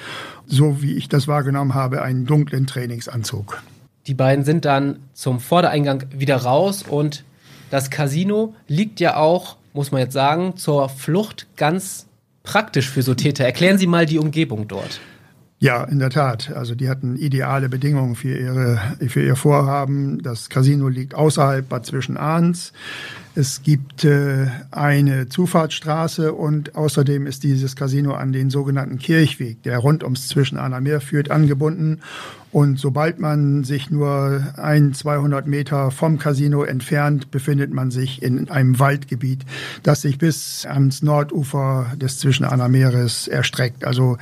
so 0.45 0.81
wie 0.81 0.95
ich 0.95 1.07
das 1.07 1.27
wahrgenommen 1.27 1.73
habe, 1.73 2.01
einen 2.01 2.25
dunklen 2.25 2.67
Trainingsanzug. 2.67 3.61
Die 4.05 4.13
beiden 4.13 4.43
sind 4.43 4.65
dann 4.65 4.99
zum 5.13 5.39
Vordereingang 5.39 6.03
wieder 6.11 6.35
raus 6.35 6.83
und 6.83 7.23
das 7.71 7.89
Casino 7.89 8.53
liegt 8.67 8.99
ja 8.99 9.15
auch, 9.15 9.55
muss 9.71 9.91
man 9.91 10.01
jetzt 10.01 10.13
sagen, 10.13 10.57
zur 10.57 10.89
Flucht 10.89 11.47
ganz 11.55 12.05
praktisch 12.43 12.89
für 12.89 13.01
so 13.01 13.15
Täter. 13.15 13.45
Erklären 13.45 13.77
Sie 13.77 13.87
mal 13.87 14.05
die 14.05 14.19
Umgebung 14.19 14.67
dort. 14.67 14.99
Ja, 15.59 15.85
in 15.85 15.99
der 15.99 16.09
Tat. 16.09 16.51
Also 16.53 16.75
die 16.75 16.89
hatten 16.89 17.15
ideale 17.15 17.69
Bedingungen 17.69 18.15
für, 18.15 18.37
ihre, 18.37 18.79
für 19.07 19.23
ihr 19.23 19.37
Vorhaben. 19.37 20.21
Das 20.21 20.49
Casino 20.49 20.89
liegt 20.89 21.15
außerhalb 21.15 21.67
Bad 21.67 21.85
Zwischenahns. 21.85 22.73
Es 23.35 23.63
gibt 23.63 24.05
äh, 24.05 24.45
eine 24.69 25.27
Zufahrtsstraße 25.27 26.33
und 26.33 26.75
außerdem 26.75 27.25
ist 27.25 27.41
dieses 27.41 27.75
Casino 27.75 28.13
an 28.13 28.31
den 28.31 28.51
sogenannten 28.51 28.99
Kirchweg, 28.99 29.63
der 29.63 29.79
rund 29.79 30.03
ums 30.03 30.27
Zwischenahner 30.27 30.81
Meer 30.81 31.01
führt, 31.01 31.31
angebunden. 31.31 32.01
Und 32.51 32.79
sobald 32.79 33.17
man 33.19 33.63
sich 33.63 33.89
nur 33.89 34.53
ein, 34.57 34.93
200 34.93 35.47
Meter 35.47 35.89
vom 35.89 36.19
Casino 36.19 36.63
entfernt, 36.63 37.31
befindet 37.31 37.73
man 37.73 37.89
sich 37.89 38.21
in 38.21 38.51
einem 38.51 38.77
Waldgebiet, 38.77 39.45
das 39.81 40.01
sich 40.01 40.19
bis 40.19 40.67
ans 40.67 41.01
Nordufer 41.01 41.87
des 41.95 42.19
Zwischenahner 42.19 42.69
Meeres 42.69 43.27
erstreckt. 43.27 43.83
Also 43.83 44.19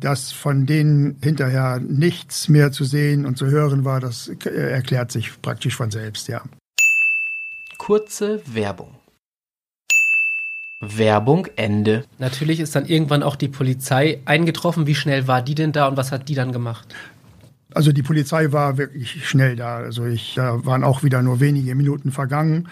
dass 0.00 0.32
von 0.32 0.64
denen 0.64 1.16
hinterher 1.22 1.78
nichts 1.80 2.48
mehr 2.48 2.72
zu 2.72 2.84
sehen 2.84 3.26
und 3.26 3.36
zu 3.36 3.48
hören 3.48 3.84
war, 3.84 4.00
das 4.00 4.30
erklärt 4.44 5.12
sich 5.12 5.42
praktisch 5.42 5.76
von 5.76 5.90
selbst, 5.90 6.28
ja. 6.28 6.42
Kurze 7.86 8.40
Werbung. 8.46 8.96
Werbung 10.80 11.46
Ende. 11.54 12.04
Natürlich 12.18 12.58
ist 12.58 12.74
dann 12.74 12.84
irgendwann 12.84 13.22
auch 13.22 13.36
die 13.36 13.46
Polizei 13.46 14.18
eingetroffen. 14.24 14.88
Wie 14.88 14.96
schnell 14.96 15.28
war 15.28 15.40
die 15.40 15.54
denn 15.54 15.70
da 15.70 15.86
und 15.86 15.96
was 15.96 16.10
hat 16.10 16.28
die 16.28 16.34
dann 16.34 16.50
gemacht? 16.50 16.92
Also 17.72 17.92
die 17.92 18.02
Polizei 18.02 18.50
war 18.50 18.76
wirklich 18.76 19.24
schnell 19.28 19.54
da. 19.54 19.76
Also 19.76 20.04
ich, 20.04 20.34
da 20.34 20.66
waren 20.66 20.82
auch 20.82 21.04
wieder 21.04 21.22
nur 21.22 21.38
wenige 21.38 21.76
Minuten 21.76 22.10
vergangen 22.10 22.68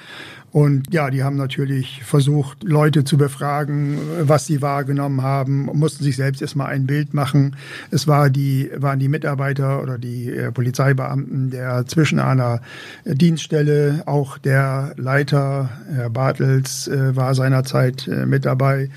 und 0.54 0.94
ja, 0.94 1.10
die 1.10 1.24
haben 1.24 1.34
natürlich 1.34 2.04
versucht, 2.04 2.62
Leute 2.62 3.02
zu 3.02 3.18
befragen, 3.18 3.98
was 4.20 4.46
sie 4.46 4.62
wahrgenommen 4.62 5.20
haben, 5.20 5.64
mussten 5.64 6.04
sich 6.04 6.14
selbst 6.14 6.40
erstmal 6.42 6.68
ein 6.68 6.86
Bild 6.86 7.12
machen. 7.12 7.56
Es 7.90 8.06
war 8.06 8.30
die, 8.30 8.70
waren 8.76 9.00
die 9.00 9.08
Mitarbeiter 9.08 9.82
oder 9.82 9.98
die 9.98 10.30
äh, 10.30 10.52
Polizeibeamten 10.52 11.50
der 11.50 11.86
Zwischenahner 11.86 12.60
Dienststelle, 13.04 14.04
auch 14.06 14.38
der 14.38 14.94
Leiter, 14.96 15.70
Herr 15.92 16.10
Bartels, 16.10 16.86
äh, 16.86 17.16
war 17.16 17.34
seinerzeit 17.34 18.06
äh, 18.06 18.24
mit 18.24 18.44
dabei. 18.44 18.90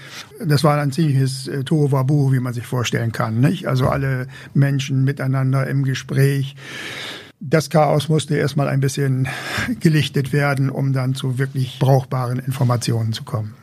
Das 0.46 0.64
war 0.64 0.80
ein 0.80 0.92
ziemliches 0.92 1.48
äh, 1.48 1.64
Tohuwabohu, 1.64 2.34
wie 2.34 2.40
man 2.40 2.54
sich 2.54 2.68
vorstellen 2.68 3.12
kann. 3.12 3.40
Nicht? 3.40 3.68
Also 3.68 3.88
alle 3.88 4.28
Menschen 4.54 5.06
miteinander 5.06 5.66
im 5.66 5.86
Gespräch 5.86 6.56
das 7.40 7.70
Chaos 7.70 8.10
musste 8.10 8.36
erstmal 8.36 8.68
ein 8.68 8.80
bisschen 8.80 9.28
gelichtet 9.80 10.34
werden, 10.34 10.70
um 10.70 10.94
dann 10.94 11.16
zu 11.16 11.38
wirklich 11.38 11.78
brauchbaren 11.80 12.40
Informationen 12.40 13.14
zu 13.14 13.24
kommen. 13.24 13.54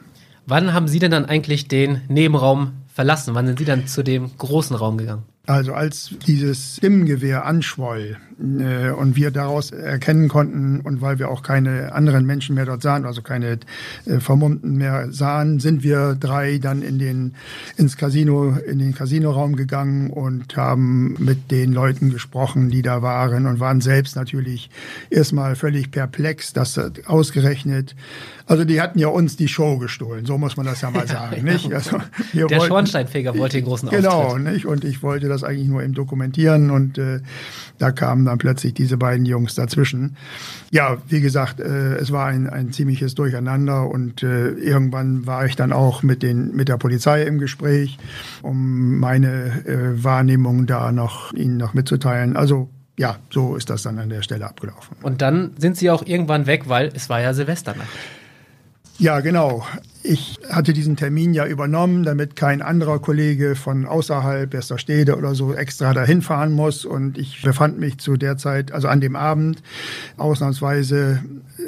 Wann 0.46 0.72
haben 0.72 0.88
Sie 0.88 0.98
denn 0.98 1.10
dann 1.10 1.24
eigentlich 1.24 1.68
den 1.68 2.02
Nebenraum 2.08 2.72
verlassen? 2.88 3.34
Wann 3.34 3.46
sind 3.46 3.58
Sie 3.58 3.64
dann 3.64 3.86
zu 3.86 4.02
dem 4.02 4.30
großen 4.36 4.76
Raum 4.76 4.98
gegangen? 4.98 5.22
Also 5.46 5.74
als 5.74 6.14
dieses 6.26 6.76
Stimmgewehr 6.76 7.44
anschwoll 7.44 8.16
und 8.38 9.16
wir 9.16 9.30
daraus 9.30 9.70
erkennen 9.70 10.28
konnten 10.28 10.80
und 10.80 11.00
weil 11.00 11.18
wir 11.18 11.30
auch 11.30 11.42
keine 11.42 11.92
anderen 11.92 12.26
Menschen 12.26 12.54
mehr 12.54 12.66
dort 12.66 12.82
sahen, 12.82 13.04
also 13.04 13.22
keine 13.22 13.58
äh, 14.06 14.18
Vermummten 14.18 14.76
mehr 14.76 15.12
sahen, 15.12 15.60
sind 15.60 15.82
wir 15.82 16.16
drei 16.18 16.58
dann 16.58 16.82
in 16.82 16.98
den 16.98 17.34
ins 17.76 17.96
Casino 17.96 18.56
in 18.66 18.78
den 18.78 18.94
Casinoraum 18.94 19.56
gegangen 19.56 20.10
und 20.10 20.56
haben 20.56 21.16
mit 21.18 21.50
den 21.50 21.72
Leuten 21.72 22.10
gesprochen, 22.10 22.70
die 22.70 22.82
da 22.82 23.02
waren 23.02 23.46
und 23.46 23.60
waren 23.60 23.80
selbst 23.80 24.16
natürlich 24.16 24.70
erstmal 25.10 25.54
völlig 25.54 25.90
perplex, 25.90 26.52
dass 26.52 26.80
ausgerechnet 27.06 27.94
also 28.46 28.64
die 28.64 28.80
hatten 28.80 28.98
ja 28.98 29.08
uns 29.08 29.36
die 29.36 29.48
Show 29.48 29.78
gestohlen, 29.78 30.26
so 30.26 30.36
muss 30.36 30.56
man 30.56 30.66
das 30.66 30.80
ja 30.82 30.90
mal 30.90 31.06
sagen, 31.06 31.44
nicht? 31.44 31.72
Also 31.72 31.98
der 32.34 32.42
wollten, 32.42 32.66
Schornsteinfeger 32.66 33.36
wollte 33.38 33.56
den 33.56 33.64
großen 33.64 33.88
Auftritt. 33.88 34.04
Genau, 34.04 34.36
nicht? 34.36 34.66
Und 34.66 34.84
ich 34.84 35.02
wollte 35.02 35.28
das 35.28 35.44
eigentlich 35.44 35.68
nur 35.68 35.82
eben 35.82 35.94
dokumentieren 35.94 36.70
und 36.70 36.98
äh, 36.98 37.20
da 37.78 37.90
kamen 38.24 38.26
dann 38.26 38.38
plötzlich 38.38 38.74
diese 38.74 38.96
beiden 38.96 39.26
Jungs 39.26 39.54
dazwischen. 39.54 40.16
Ja, 40.70 40.98
wie 41.08 41.20
gesagt, 41.20 41.60
äh, 41.60 41.96
es 41.96 42.10
war 42.10 42.26
ein, 42.26 42.48
ein 42.48 42.72
ziemliches 42.72 43.14
Durcheinander 43.14 43.88
und 43.88 44.22
äh, 44.22 44.50
irgendwann 44.50 45.26
war 45.26 45.46
ich 45.46 45.56
dann 45.56 45.72
auch 45.72 46.02
mit 46.02 46.22
den 46.22 46.54
mit 46.54 46.68
der 46.68 46.78
Polizei 46.78 47.22
im 47.22 47.38
Gespräch, 47.38 47.98
um 48.42 48.98
meine 48.98 49.66
äh, 49.66 50.02
Wahrnehmung 50.02 50.66
da 50.66 50.90
noch 50.92 51.32
ihnen 51.34 51.56
noch 51.56 51.74
mitzuteilen. 51.74 52.36
Also 52.36 52.68
ja, 52.96 53.16
so 53.30 53.56
ist 53.56 53.70
das 53.70 53.82
dann 53.82 53.98
an 53.98 54.08
der 54.08 54.22
Stelle 54.22 54.46
abgelaufen. 54.46 54.96
Und 55.02 55.20
dann 55.20 55.50
sind 55.58 55.76
Sie 55.76 55.90
auch 55.90 56.06
irgendwann 56.06 56.46
weg, 56.46 56.68
weil 56.68 56.90
es 56.94 57.08
war 57.08 57.20
ja 57.20 57.34
Silvesternacht. 57.34 57.88
Ja, 58.98 59.20
genau. 59.20 59.66
Ich 60.06 60.38
hatte 60.50 60.74
diesen 60.74 60.96
Termin 60.96 61.32
ja 61.32 61.46
übernommen, 61.46 62.02
damit 62.02 62.36
kein 62.36 62.60
anderer 62.60 62.98
Kollege 62.98 63.56
von 63.56 63.86
außerhalb 63.86 64.52
Westerstede 64.52 65.16
oder 65.16 65.34
so 65.34 65.54
extra 65.54 65.94
dahin 65.94 66.20
fahren 66.20 66.52
muss. 66.52 66.84
Und 66.84 67.16
ich 67.16 67.40
befand 67.40 67.78
mich 67.78 67.96
zu 67.96 68.18
der 68.18 68.36
Zeit, 68.36 68.70
also 68.70 68.88
an 68.88 69.00
dem 69.00 69.16
Abend, 69.16 69.62
ausnahmsweise 70.18 71.22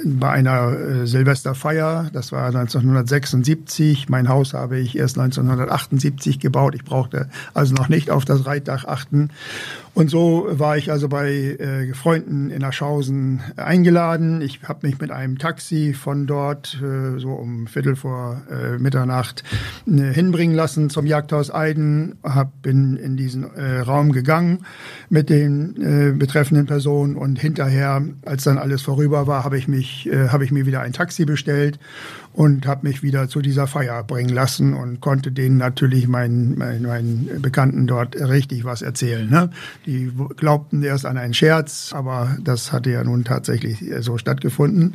bei 0.05 0.29
einer 0.29 0.79
äh, 0.79 1.07
Silvesterfeier. 1.07 2.11
Das 2.13 2.31
war 2.31 2.49
1976. 2.49 4.11
Mein 4.11 4.29
Haus 4.29 4.53
habe 4.53 4.79
ich 4.79 4.99
erst 4.99 5.19
1978 5.19 6.39
gebaut. 6.39 6.75
Ich 6.75 6.85
brauchte 6.85 7.31
also 7.55 7.75
noch 7.75 7.89
nicht 7.89 8.11
auf 8.11 8.27
das 8.27 8.45
Reitdach 8.45 8.85
achten. 8.85 9.31
Und 9.95 10.11
so 10.11 10.47
war 10.51 10.77
ich 10.77 10.93
also 10.93 11.09
bei 11.09 11.33
äh, 11.33 11.95
Freunden 11.95 12.51
in 12.51 12.63
Aschausen 12.63 13.41
eingeladen. 13.57 14.43
Ich 14.43 14.61
habe 14.65 14.87
mich 14.87 15.01
mit 15.01 15.11
einem 15.11 15.39
Taxi 15.39 15.95
von 15.95 16.27
dort 16.27 16.79
äh, 16.83 17.19
so 17.19 17.31
um 17.31 17.67
Viertel 17.67 17.97
vor 17.97 18.26
äh, 18.51 18.79
Mitternacht 18.79 19.45
äh, 19.87 20.13
hinbringen 20.13 20.57
lassen 20.57 20.91
zum 20.91 21.07
Jagdhaus 21.07 21.53
Eiden. 21.53 22.17
Hab, 22.23 22.63
bin 22.63 22.97
in 22.97 23.17
diesen 23.17 23.45
äh, 23.55 23.81
Raum 23.81 24.13
gegangen 24.13 24.67
mit 25.09 25.31
den 25.31 25.77
äh, 25.77 26.13
betreffenden 26.13 26.67
Personen 26.67 27.17
und 27.17 27.39
hinterher, 27.39 28.03
als 28.25 28.45
dann 28.45 28.59
alles 28.59 28.83
vorüber 28.83 29.27
war, 29.27 29.45
habe 29.45 29.59
ich 29.59 29.69
mich, 29.69 30.09
äh, 30.09 30.29
habe 30.29 30.45
ich 30.45 30.53
mir 30.53 30.67
wieder 30.67 30.81
ein 30.81 30.93
Taxi 30.93 31.25
bestellt 31.25 31.79
und 32.37 32.67
habe 32.67 32.87
mich 32.87 33.03
wieder 33.03 33.29
zu 33.29 33.41
dieser 33.41 33.67
Feier 33.67 34.05
bringen 34.05 34.29
lassen 34.29 34.75
und 34.75 35.01
konnte 35.01 35.33
denen 35.33 35.57
natürlich 35.57 36.07
meinen, 36.07 36.59
meinen, 36.59 36.83
meinen 36.83 37.41
Bekannten 37.41 37.87
dort 37.87 38.15
richtig 38.15 38.65
was 38.65 38.83
erzählen. 38.83 39.29
Ne? 39.29 39.51
Die 39.87 40.13
glaubten 40.37 40.83
erst 40.83 41.07
an 41.07 41.17
einen 41.17 41.33
Scherz, 41.33 41.93
aber 41.95 42.37
das 42.43 42.73
hatte 42.73 42.91
ja 42.91 43.03
nun 43.03 43.25
tatsächlich 43.25 43.83
so 44.01 44.19
stattgefunden. 44.19 44.95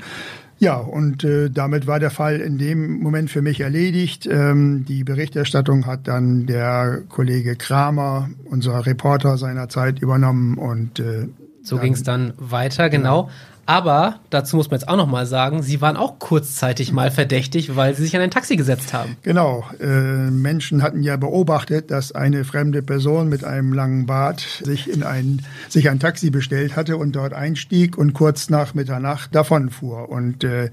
Ja, 0.61 0.75
und 0.75 1.23
äh, 1.23 1.49
damit 1.49 1.87
war 1.87 1.99
der 1.99 2.11
Fall 2.11 2.39
in 2.39 2.59
dem 2.59 2.99
Moment 2.99 3.31
für 3.31 3.41
mich 3.41 3.61
erledigt. 3.61 4.27
Ähm, 4.27 4.85
die 4.87 5.03
Berichterstattung 5.03 5.87
hat 5.87 6.07
dann 6.07 6.45
der 6.45 7.01
Kollege 7.09 7.55
Kramer, 7.55 8.29
unser 8.45 8.85
Reporter 8.85 9.39
seiner 9.39 9.69
Zeit, 9.69 9.99
übernommen 10.03 10.59
und 10.59 10.99
äh, 10.99 11.29
so 11.63 11.79
ging 11.79 11.93
es 11.93 12.03
dann 12.03 12.33
weiter, 12.37 12.91
genau. 12.91 13.23
Ja. 13.23 13.29
Aber 13.65 14.19
dazu 14.31 14.55
muss 14.55 14.71
man 14.71 14.79
jetzt 14.79 14.89
auch 14.89 14.97
noch 14.97 15.07
mal 15.07 15.25
sagen, 15.25 15.61
sie 15.61 15.81
waren 15.81 15.95
auch 15.95 16.17
kurzzeitig 16.19 16.91
mal 16.91 17.11
verdächtig, 17.11 17.75
weil 17.75 17.93
sie 17.95 18.03
sich 18.03 18.15
an 18.15 18.21
ein 18.21 18.31
Taxi 18.31 18.55
gesetzt 18.55 18.91
haben. 18.93 19.17
Genau. 19.21 19.63
Äh, 19.79 20.31
Menschen 20.31 20.81
hatten 20.81 21.03
ja 21.03 21.15
beobachtet, 21.15 21.91
dass 21.91 22.11
eine 22.11 22.43
fremde 22.43 22.81
Person 22.81 23.29
mit 23.29 23.43
einem 23.43 23.73
langen 23.73 24.07
Bart 24.07 24.39
sich 24.63 24.91
in 24.91 25.03
ein 25.03 25.43
sich 25.69 25.89
ein 25.89 25.99
Taxi 25.99 26.31
bestellt 26.31 26.75
hatte 26.75 26.97
und 26.97 27.15
dort 27.15 27.33
einstieg 27.33 27.97
und 27.97 28.13
kurz 28.13 28.49
nach 28.49 28.73
Mitternacht 28.73 29.35
davonfuhr. 29.35 30.09
Und 30.09 30.43
äh, 30.43 30.71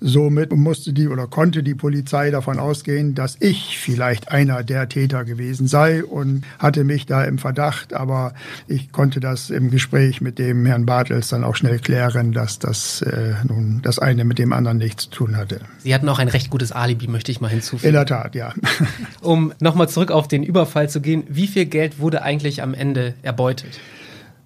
somit 0.00 0.52
musste 0.52 0.92
die 0.92 1.08
oder 1.08 1.26
konnte 1.26 1.62
die 1.62 1.74
Polizei 1.74 2.30
davon 2.30 2.58
ausgehen, 2.58 3.14
dass 3.14 3.36
ich 3.40 3.78
vielleicht 3.78 4.30
einer 4.30 4.62
der 4.62 4.88
Täter 4.88 5.24
gewesen 5.24 5.66
sei 5.66 6.04
und 6.04 6.44
hatte 6.58 6.84
mich 6.84 7.06
da 7.06 7.24
im 7.24 7.38
Verdacht. 7.38 7.94
Aber 7.94 8.32
ich 8.68 8.92
konnte 8.92 9.18
das 9.18 9.50
im 9.50 9.70
Gespräch 9.70 10.20
mit 10.20 10.38
dem 10.38 10.64
Herrn 10.66 10.86
Bartels 10.86 11.28
dann 11.28 11.42
auch 11.42 11.56
schnell 11.56 11.80
klären 11.80 12.11
darin, 12.12 12.32
dass 12.32 12.58
das 12.58 13.02
äh, 13.02 13.34
nun 13.46 13.80
das 13.82 13.98
eine 13.98 14.24
mit 14.24 14.38
dem 14.38 14.52
anderen 14.52 14.78
nichts 14.78 15.04
zu 15.04 15.10
tun 15.10 15.36
hatte. 15.36 15.60
Sie 15.78 15.94
hatten 15.94 16.08
auch 16.08 16.18
ein 16.18 16.28
recht 16.28 16.50
gutes 16.50 16.72
Alibi, 16.72 17.08
möchte 17.08 17.32
ich 17.32 17.40
mal 17.40 17.48
hinzufügen. 17.48 17.88
In 17.88 17.94
der 17.94 18.06
Tat, 18.06 18.34
ja. 18.34 18.52
um 19.20 19.52
nochmal 19.60 19.88
zurück 19.88 20.10
auf 20.10 20.28
den 20.28 20.42
Überfall 20.42 20.88
zu 20.88 21.00
gehen, 21.00 21.24
wie 21.28 21.46
viel 21.46 21.66
Geld 21.66 21.98
wurde 21.98 22.22
eigentlich 22.22 22.62
am 22.62 22.74
Ende 22.74 23.14
erbeutet? 23.22 23.80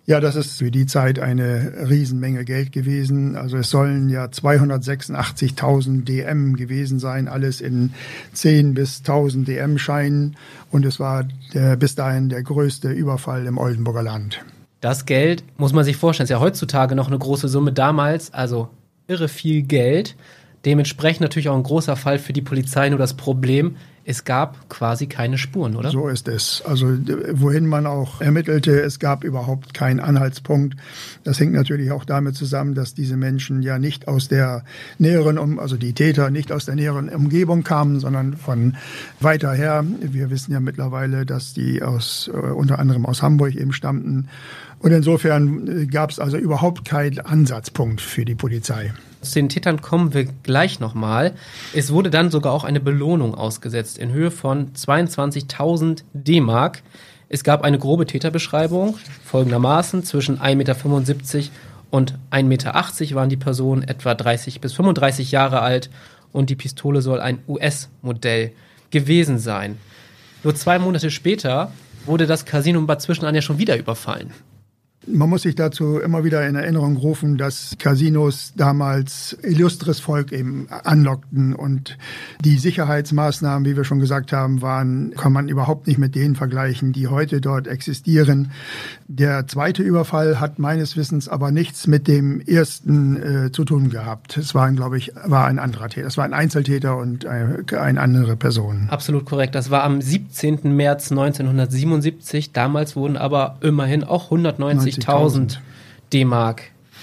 Ja, 0.08 0.20
das 0.20 0.36
ist 0.36 0.58
für 0.58 0.70
die 0.70 0.86
Zeit 0.86 1.18
eine 1.18 1.72
Riesenmenge 1.88 2.44
Geld 2.44 2.70
gewesen. 2.70 3.34
Also 3.34 3.56
es 3.56 3.70
sollen 3.70 4.08
ja 4.08 4.26
286.000 4.26 6.04
DM 6.04 6.54
gewesen 6.54 7.00
sein, 7.00 7.26
alles 7.26 7.60
in 7.60 7.92
10 8.32 8.74
bis 8.74 8.98
1000 9.00 9.48
DM-Scheinen. 9.48 10.36
Und 10.70 10.86
es 10.86 11.00
war 11.00 11.26
der, 11.54 11.74
bis 11.74 11.96
dahin 11.96 12.28
der 12.28 12.44
größte 12.44 12.90
Überfall 12.90 13.46
im 13.46 13.58
Oldenburger 13.58 14.04
Land. 14.04 14.44
Das 14.80 15.06
Geld, 15.06 15.42
muss 15.56 15.72
man 15.72 15.84
sich 15.84 15.96
vorstellen, 15.96 16.24
ist 16.24 16.30
ja 16.30 16.40
heutzutage 16.40 16.94
noch 16.94 17.08
eine 17.08 17.18
große 17.18 17.48
Summe 17.48 17.72
damals, 17.72 18.32
also 18.32 18.68
irre 19.08 19.28
viel 19.28 19.62
Geld. 19.62 20.16
Dementsprechend 20.64 21.20
natürlich 21.20 21.48
auch 21.48 21.56
ein 21.56 21.62
großer 21.62 21.96
Fall 21.96 22.18
für 22.18 22.32
die 22.32 22.42
Polizei. 22.42 22.88
Nur 22.88 22.98
das 22.98 23.14
Problem, 23.14 23.76
es 24.08 24.22
gab 24.22 24.68
quasi 24.68 25.08
keine 25.08 25.36
Spuren, 25.36 25.74
oder? 25.74 25.90
So 25.90 26.06
ist 26.06 26.28
es. 26.28 26.62
Also 26.64 26.96
wohin 27.32 27.66
man 27.66 27.86
auch 27.86 28.20
ermittelte, 28.20 28.80
es 28.80 29.00
gab 29.00 29.24
überhaupt 29.24 29.74
keinen 29.74 29.98
Anhaltspunkt. 29.98 30.76
Das 31.24 31.40
hängt 31.40 31.52
natürlich 31.52 31.90
auch 31.90 32.04
damit 32.04 32.36
zusammen, 32.36 32.76
dass 32.76 32.94
diese 32.94 33.16
Menschen 33.16 33.62
ja 33.62 33.80
nicht 33.80 34.06
aus 34.06 34.28
der 34.28 34.62
näheren, 34.98 35.58
also 35.58 35.76
die 35.76 35.92
Täter 35.92 36.30
nicht 36.30 36.52
aus 36.52 36.66
der 36.66 36.76
näheren 36.76 37.08
Umgebung 37.08 37.64
kamen, 37.64 37.98
sondern 37.98 38.36
von 38.36 38.76
weiter 39.18 39.52
her. 39.52 39.84
Wir 40.00 40.30
wissen 40.30 40.52
ja 40.52 40.60
mittlerweile, 40.60 41.26
dass 41.26 41.52
die 41.52 41.82
aus 41.82 42.30
äh, 42.32 42.36
unter 42.36 42.78
anderem 42.78 43.06
aus 43.06 43.22
Hamburg 43.22 43.56
eben 43.56 43.72
stammten. 43.72 44.28
Und 44.86 44.92
insofern 44.92 45.82
äh, 45.82 45.86
gab 45.86 46.10
es 46.10 46.20
also 46.20 46.36
überhaupt 46.36 46.84
keinen 46.84 47.18
Ansatzpunkt 47.18 48.00
für 48.00 48.24
die 48.24 48.36
Polizei. 48.36 48.94
Zu 49.20 49.40
den 49.40 49.48
Tätern 49.48 49.82
kommen 49.82 50.14
wir 50.14 50.26
gleich 50.44 50.78
nochmal. 50.78 51.32
Es 51.74 51.90
wurde 51.90 52.08
dann 52.08 52.30
sogar 52.30 52.52
auch 52.52 52.62
eine 52.62 52.78
Belohnung 52.78 53.34
ausgesetzt 53.34 53.98
in 53.98 54.12
Höhe 54.12 54.30
von 54.30 54.72
22.000 54.74 56.04
D-Mark. 56.12 56.84
Es 57.28 57.42
gab 57.42 57.64
eine 57.64 57.80
grobe 57.80 58.06
Täterbeschreibung 58.06 58.96
folgendermaßen. 59.24 60.04
Zwischen 60.04 60.38
1,75 60.38 60.54
Meter 60.54 61.50
und 61.90 62.14
1,80 62.30 62.42
Meter 62.44 63.14
waren 63.16 63.28
die 63.28 63.36
Personen 63.36 63.82
etwa 63.82 64.14
30 64.14 64.60
bis 64.60 64.72
35 64.74 65.32
Jahre 65.32 65.62
alt 65.62 65.90
und 66.30 66.48
die 66.48 66.54
Pistole 66.54 67.02
soll 67.02 67.18
ein 67.18 67.40
US-Modell 67.48 68.52
gewesen 68.90 69.40
sein. 69.40 69.78
Nur 70.44 70.54
zwei 70.54 70.78
Monate 70.78 71.10
später 71.10 71.72
wurde 72.04 72.28
das 72.28 72.44
Casino 72.44 72.78
in 72.78 72.86
Bad 72.86 73.02
Zwischenahn 73.02 73.34
ja 73.34 73.42
schon 73.42 73.58
wieder 73.58 73.76
überfallen. 73.76 74.32
Man 75.08 75.30
muss 75.30 75.42
sich 75.42 75.54
dazu 75.54 75.98
immer 75.98 76.24
wieder 76.24 76.46
in 76.48 76.56
Erinnerung 76.56 76.96
rufen, 76.96 77.38
dass 77.38 77.76
Casinos 77.78 78.52
damals 78.56 79.36
illustres 79.42 80.00
Volk 80.00 80.32
eben 80.32 80.66
anlockten 80.68 81.54
und 81.54 81.96
die 82.44 82.58
Sicherheitsmaßnahmen, 82.58 83.64
wie 83.68 83.76
wir 83.76 83.84
schon 83.84 84.00
gesagt 84.00 84.32
haben, 84.32 84.62
waren, 84.62 85.12
kann 85.16 85.32
man 85.32 85.48
überhaupt 85.48 85.86
nicht 85.86 85.98
mit 85.98 86.16
denen 86.16 86.34
vergleichen, 86.34 86.92
die 86.92 87.06
heute 87.06 87.40
dort 87.40 87.68
existieren. 87.68 88.50
Der 89.06 89.46
zweite 89.46 89.84
Überfall 89.84 90.40
hat 90.40 90.58
meines 90.58 90.96
Wissens 90.96 91.28
aber 91.28 91.52
nichts 91.52 91.86
mit 91.86 92.08
dem 92.08 92.40
ersten 92.40 93.46
äh, 93.46 93.52
zu 93.52 93.64
tun 93.64 93.90
gehabt. 93.90 94.36
Es 94.36 94.56
war, 94.56 94.70
glaube 94.72 94.98
ich, 94.98 95.12
war 95.24 95.46
ein 95.46 95.60
anderer 95.60 95.88
Täter. 95.88 96.08
Es 96.08 96.16
war 96.16 96.24
ein 96.24 96.34
Einzeltäter 96.34 96.96
und 96.96 97.26
eine, 97.26 97.64
äh, 97.70 97.76
eine 97.76 98.00
andere 98.00 98.34
Person. 98.34 98.88
Absolut 98.90 99.24
korrekt. 99.24 99.54
Das 99.54 99.70
war 99.70 99.84
am 99.84 100.02
17. 100.02 100.74
März 100.74 101.12
1977. 101.12 102.52
Damals 102.52 102.96
wurden 102.96 103.16
aber 103.16 103.58
immerhin 103.60 104.02
auch 104.02 104.24
190 104.24 104.95
90.000 104.98 105.58
D-Mark 106.12 106.62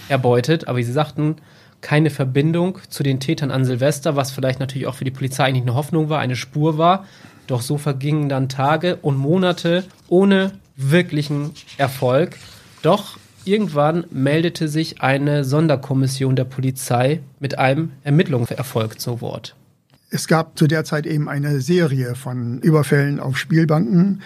erbeutet. 0.09 0.67
Aber 0.67 0.77
wie 0.77 0.83
Sie 0.83 0.91
sagten, 0.91 1.37
keine 1.81 2.09
Verbindung 2.09 2.79
zu 2.89 3.03
den 3.03 3.19
Tätern 3.19 3.51
an 3.51 3.65
Silvester, 3.65 4.15
was 4.15 4.31
vielleicht 4.31 4.59
natürlich 4.59 4.87
auch 4.87 4.95
für 4.95 5.05
die 5.05 5.11
Polizei 5.11 5.43
eigentlich 5.43 5.63
eine 5.63 5.75
Hoffnung 5.75 6.09
war, 6.09 6.19
eine 6.19 6.35
Spur 6.35 6.77
war. 6.77 7.05
Doch 7.47 7.61
so 7.61 7.77
vergingen 7.77 8.29
dann 8.29 8.49
Tage 8.49 8.95
und 8.97 9.17
Monate 9.17 9.83
ohne 10.07 10.53
wirklichen 10.77 11.51
Erfolg. 11.77 12.37
Doch 12.81 13.17
irgendwann 13.45 14.05
meldete 14.11 14.69
sich 14.69 15.01
eine 15.01 15.43
Sonderkommission 15.43 16.35
der 16.35 16.45
Polizei 16.45 17.19
mit 17.39 17.59
einem 17.59 17.91
Ermittlungserfolg 18.03 18.99
zu 18.99 19.21
Wort. 19.21 19.55
Es 20.09 20.27
gab 20.27 20.57
zu 20.57 20.67
der 20.67 20.85
Zeit 20.85 21.05
eben 21.05 21.27
eine 21.27 21.59
Serie 21.59 22.15
von 22.15 22.59
Überfällen 22.59 23.19
auf 23.19 23.37
Spielbanken. 23.37 24.21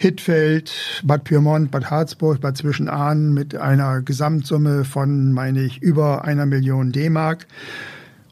Hittfeld, 0.00 1.02
Bad 1.04 1.24
Pyrmont, 1.24 1.70
Bad 1.70 1.90
Harzburg, 1.90 2.40
Bad 2.40 2.56
Zwischenahn 2.56 3.34
mit 3.34 3.54
einer 3.54 4.00
Gesamtsumme 4.00 4.86
von, 4.86 5.34
meine 5.34 5.62
ich, 5.62 5.82
über 5.82 6.24
einer 6.24 6.46
Million 6.46 6.90
D-Mark. 6.90 7.46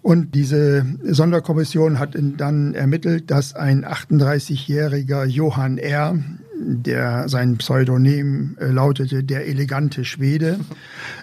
Und 0.00 0.34
diese 0.34 0.86
Sonderkommission 1.04 1.98
hat 1.98 2.16
dann 2.38 2.72
ermittelt, 2.72 3.30
dass 3.30 3.54
ein 3.54 3.84
38-jähriger 3.84 5.26
Johann 5.26 5.76
R., 5.76 6.18
der 6.58 7.28
sein 7.28 7.58
Pseudonym 7.58 8.56
äh, 8.58 8.68
lautete 8.68 9.22
der 9.22 9.46
elegante 9.46 10.04
Schwede 10.06 10.58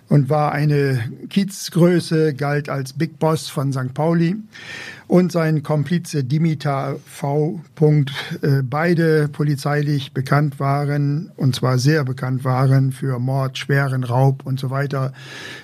und 0.08 0.30
war 0.30 0.52
eine 0.52 1.00
Kiezgröße, 1.30 2.36
galt 2.36 2.70
als 2.70 2.94
Big 2.94 3.18
Boss 3.18 3.50
von 3.50 3.74
St. 3.74 3.94
Pauli 3.96 4.36
und 5.08 5.32
sein 5.32 5.64
Komplize 5.64 6.24
Dimitar 6.24 6.96
V. 7.06 7.62
Äh, 7.80 8.62
beide 8.64 9.28
polizeilich 9.28 10.14
bekannt 10.14 10.60
waren, 10.60 11.32
und 11.36 11.56
zwar 11.56 11.78
sehr 11.78 12.04
bekannt 12.04 12.44
waren 12.44 12.92
für 12.92 13.20
Mord, 13.20 13.58
schweren 13.58 14.04
Raub 14.04 14.46
und 14.46 14.60
so 14.60 14.70
weiter. 14.70 15.14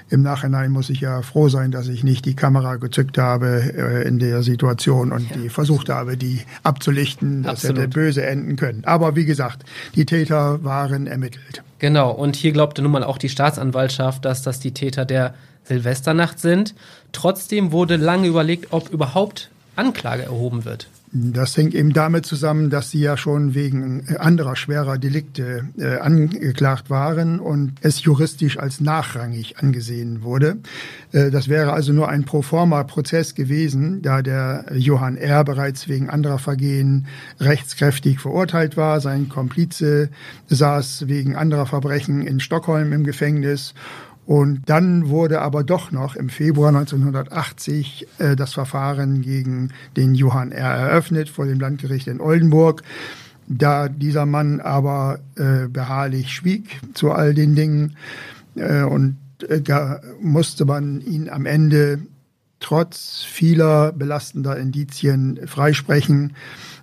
Im 0.10 0.22
Nachhinein 0.22 0.72
muss 0.72 0.90
ich 0.90 1.02
ja 1.02 1.22
froh 1.22 1.50
sein, 1.50 1.72
dass 1.72 1.88
ich 1.88 2.04
nicht 2.04 2.26
die 2.26 2.36
Kamera 2.36 2.76
gezückt 2.76 3.18
habe 3.18 3.74
äh, 3.76 4.08
in 4.08 4.20
der 4.20 4.44
Situation 4.44 5.12
und 5.12 5.34
die 5.36 5.50
versucht 5.50 5.90
habe, 5.90 6.18
die 6.18 6.42
abzulichten. 6.64 7.44
Das 7.44 7.54
Absolut. 7.54 7.78
hätte 7.78 7.88
böse 7.88 8.26
enden 8.26 8.56
können. 8.56 8.84
Aber 8.86 9.16
wie 9.16 9.26
gesagt, 9.26 9.64
die 9.96 10.06
Täter 10.06 10.64
waren 10.64 11.08
ermittelt. 11.08 11.64
Genau, 11.80 12.12
und 12.12 12.36
hier 12.36 12.52
glaubte 12.52 12.84
nun 12.84 12.92
mal 12.92 13.04
auch 13.04 13.18
die 13.18 13.30
Staatsanwaltschaft, 13.30 14.24
dass 14.24 14.44
das 14.44 14.60
die 14.60 14.72
Täter 14.72 15.04
der 15.04 15.34
Silvesternacht 15.64 16.40
sind. 16.40 16.76
Trotzdem 17.12 17.72
wurde 17.72 17.98
lange 17.98 18.28
überlegt, 18.28 18.68
ob 18.72 18.90
überhaupt 18.90 19.50
Anklage 19.76 20.24
erhoben 20.24 20.66
wird. 20.66 20.88
Das 21.14 21.58
hängt 21.58 21.76
eben 21.76 21.92
damit 21.92 22.26
zusammen, 22.26 22.70
dass 22.70 22.90
sie 22.90 23.02
ja 23.02 23.18
schon 23.18 23.54
wegen 23.54 24.16
anderer 24.18 24.56
schwerer 24.56 24.98
Delikte 24.98 25.68
äh, 25.78 25.98
angeklagt 25.98 26.90
waren 26.90 27.42
und 27.42 27.74
es 27.82 28.02
juristisch 28.02 28.58
als 28.58 28.80
nachrangig 28.80 29.58
angesehen 29.58 30.24
wurde. 30.24 30.60
Äh, 31.12 31.30
das 31.30 31.50
wäre 31.50 31.74
also 31.74 31.92
nur 31.92 32.08
ein 32.08 32.24
Proforma-Prozess 32.24 33.36
gewesen, 33.36 34.02
da 34.02 34.22
der 34.22 34.66
Johann 34.74 35.18
R. 35.18 35.44
bereits 35.44 35.90
wegen 35.90 36.10
anderer 36.10 36.40
Vergehen 36.40 37.08
rechtskräftig 37.42 38.22
verurteilt 38.22 38.78
war. 38.78 39.02
Sein 39.02 39.28
Komplize 39.28 40.12
saß 40.48 41.10
wegen 41.10 41.36
anderer 41.36 41.66
Verbrechen 41.66 42.22
in 42.26 42.40
Stockholm 42.40 42.94
im 42.94 43.04
Gefängnis 43.04 43.74
und 44.26 44.62
dann 44.68 45.10
wurde 45.10 45.42
aber 45.42 45.64
doch 45.64 45.92
noch 45.92 46.16
im 46.16 46.30
Februar 46.30 46.70
1980 46.70 48.08
äh, 48.20 48.36
das 48.36 48.54
Verfahren 48.54 49.22
gegen 49.22 49.72
den 49.98 50.16
Johann 50.16 50.52
R. 50.52 50.70
eröffnet 50.70 51.30
vor 51.30 51.46
dem 51.46 51.60
Landgericht 51.60 52.08
in 52.08 52.22
Oldenburg. 52.22 52.84
Da 53.48 53.90
dieser 53.90 54.26
Mann 54.26 54.62
aber 54.62 55.20
äh, 55.36 55.68
beharrlich 55.68 56.32
schwieg 56.32 56.80
zu 56.94 57.12
all 57.12 57.34
den 57.34 57.56
Dingen 57.56 57.98
äh, 58.56 58.84
und 58.84 59.18
äh, 59.50 59.62
musste 60.22 60.66
man 60.66 61.02
ihn 61.02 61.28
am 61.28 61.46
Ende 61.46 62.00
trotz 62.60 63.24
vieler 63.24 63.92
belastender 63.92 64.56
Indizien 64.56 65.40
freisprechen, 65.48 66.34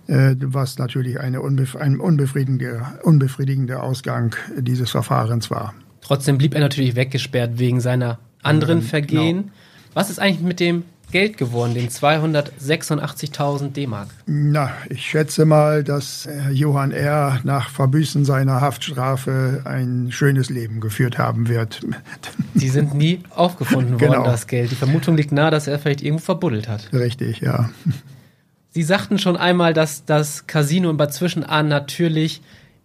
äh, 0.07 0.35
was 0.39 0.77
natürlich 0.77 1.19
eine 1.19 1.41
unbef 1.41 1.77
ein 1.77 1.99
unbefriedigende, 1.99 2.85
unbefriedigender 3.03 3.81
Ausgang 3.81 4.35
dieses 4.57 4.91
Verfahrens 4.91 5.49
war. 5.49 5.73
Trotzdem 6.09 6.39
blieb 6.39 6.55
er 6.55 6.61
natürlich 6.61 6.95
weggesperrt 6.95 7.59
wegen 7.59 7.81
seiner 7.81 8.17
anderen 8.41 8.81
Vergehen. 8.81 9.37
Genau. 9.37 9.53
Was 9.93 10.09
ist 10.09 10.17
eigentlich 10.17 10.41
mit 10.41 10.59
dem 10.59 10.85
Geld 11.11 11.37
geworden, 11.37 11.75
den 11.75 11.87
286.000 11.89 13.73
D-Mark? 13.73 14.07
Na, 14.25 14.71
ich 14.89 15.05
schätze 15.05 15.45
mal, 15.45 15.83
dass 15.83 16.27
Johann 16.51 16.89
R. 16.89 17.41
nach 17.43 17.69
Verbüßen 17.69 18.25
seiner 18.25 18.59
Haftstrafe 18.59 19.61
ein 19.65 20.07
schönes 20.11 20.49
Leben 20.49 20.79
geführt 20.79 21.19
haben 21.19 21.47
wird. 21.47 21.81
Die 22.55 22.69
sind 22.69 22.95
nie 22.95 23.19
aufgefunden 23.29 23.91
worden, 24.01 24.11
genau. 24.13 24.23
das 24.23 24.47
Geld. 24.47 24.71
Die 24.71 24.75
Vermutung 24.75 25.15
liegt 25.15 25.31
nahe, 25.31 25.51
dass 25.51 25.67
er 25.67 25.77
vielleicht 25.77 26.01
irgendwo 26.01 26.25
verbuddelt 26.25 26.67
hat. 26.67 26.91
Richtig, 26.91 27.41
ja. 27.41 27.69
Sie 28.71 28.81
sagten 28.81 29.19
schon 29.19 29.37
einmal, 29.37 29.75
dass 29.75 30.05
das 30.05 30.47
Casino 30.47 30.89
in 30.89 30.97
Bad 30.97 31.13
Zwischenahn 31.13 31.67
natürlich 31.67 32.41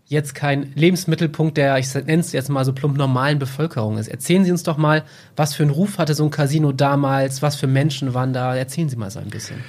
jetzt 0.06 0.34
kein 0.34 0.72
Lebensmittelpunkt 0.74 1.56
der, 1.56 1.78
ich 1.78 1.92
nenne 1.94 2.20
es 2.20 2.32
jetzt 2.32 2.48
mal 2.48 2.64
so 2.64 2.72
plump, 2.72 2.96
normalen 2.96 3.38
Bevölkerung 3.38 3.98
ist. 3.98 4.08
Erzählen 4.08 4.44
Sie 4.44 4.50
uns 4.50 4.62
doch 4.62 4.76
mal, 4.76 5.04
was 5.36 5.54
für 5.54 5.62
einen 5.62 5.72
Ruf 5.72 5.98
hatte 5.98 6.14
so 6.14 6.24
ein 6.24 6.30
Casino 6.30 6.72
damals, 6.72 7.42
was 7.42 7.56
für 7.56 7.66
Menschen 7.66 8.14
waren 8.14 8.32
da? 8.32 8.54
Erzählen 8.54 8.88
Sie 8.88 8.96
mal 8.96 9.10
so 9.10 9.20
ein 9.20 9.30
bisschen. 9.30 9.64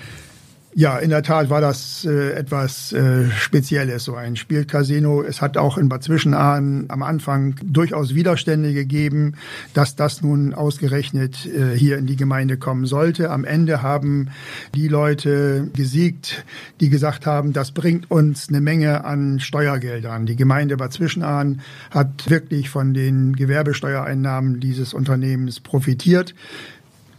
Ja, 0.77 0.97
in 0.97 1.09
der 1.09 1.23
Tat 1.23 1.49
war 1.49 1.61
das 1.61 2.03
äh, 2.03 2.33
etwas 2.33 2.91
äh, 2.91 3.29
Spezielles, 3.31 4.03
so 4.03 4.15
ein 4.15 4.35
Spielcasino. 4.35 5.23
Es 5.23 5.41
hat 5.41 5.55
auch 5.55 5.77
in 5.77 5.87
Bad 5.87 6.03
Zwischenahn 6.03 6.87
am 6.89 7.01
Anfang 7.01 7.55
durchaus 7.63 8.13
Widerstände 8.13 8.73
gegeben, 8.73 9.35
dass 9.73 9.95
das 9.95 10.21
nun 10.21 10.53
ausgerechnet 10.53 11.45
äh, 11.45 11.77
hier 11.77 11.97
in 11.97 12.07
die 12.07 12.17
Gemeinde 12.17 12.57
kommen 12.57 12.85
sollte. 12.87 13.31
Am 13.31 13.45
Ende 13.45 13.83
haben 13.83 14.31
die 14.73 14.89
Leute 14.89 15.69
gesiegt, 15.73 16.43
die 16.81 16.89
gesagt 16.89 17.25
haben, 17.25 17.53
das 17.53 17.71
bringt 17.71 18.11
uns 18.11 18.49
eine 18.49 18.59
Menge 18.59 19.05
an 19.05 19.39
Steuergeldern. 19.39 20.25
Die 20.25 20.35
Gemeinde 20.35 20.75
Bad 20.75 20.91
Zwischenahn 20.91 21.61
hat 21.89 22.29
wirklich 22.29 22.69
von 22.69 22.93
den 22.93 23.37
Gewerbesteuereinnahmen 23.37 24.59
dieses 24.59 24.93
Unternehmens 24.93 25.61
profitiert. 25.61 26.35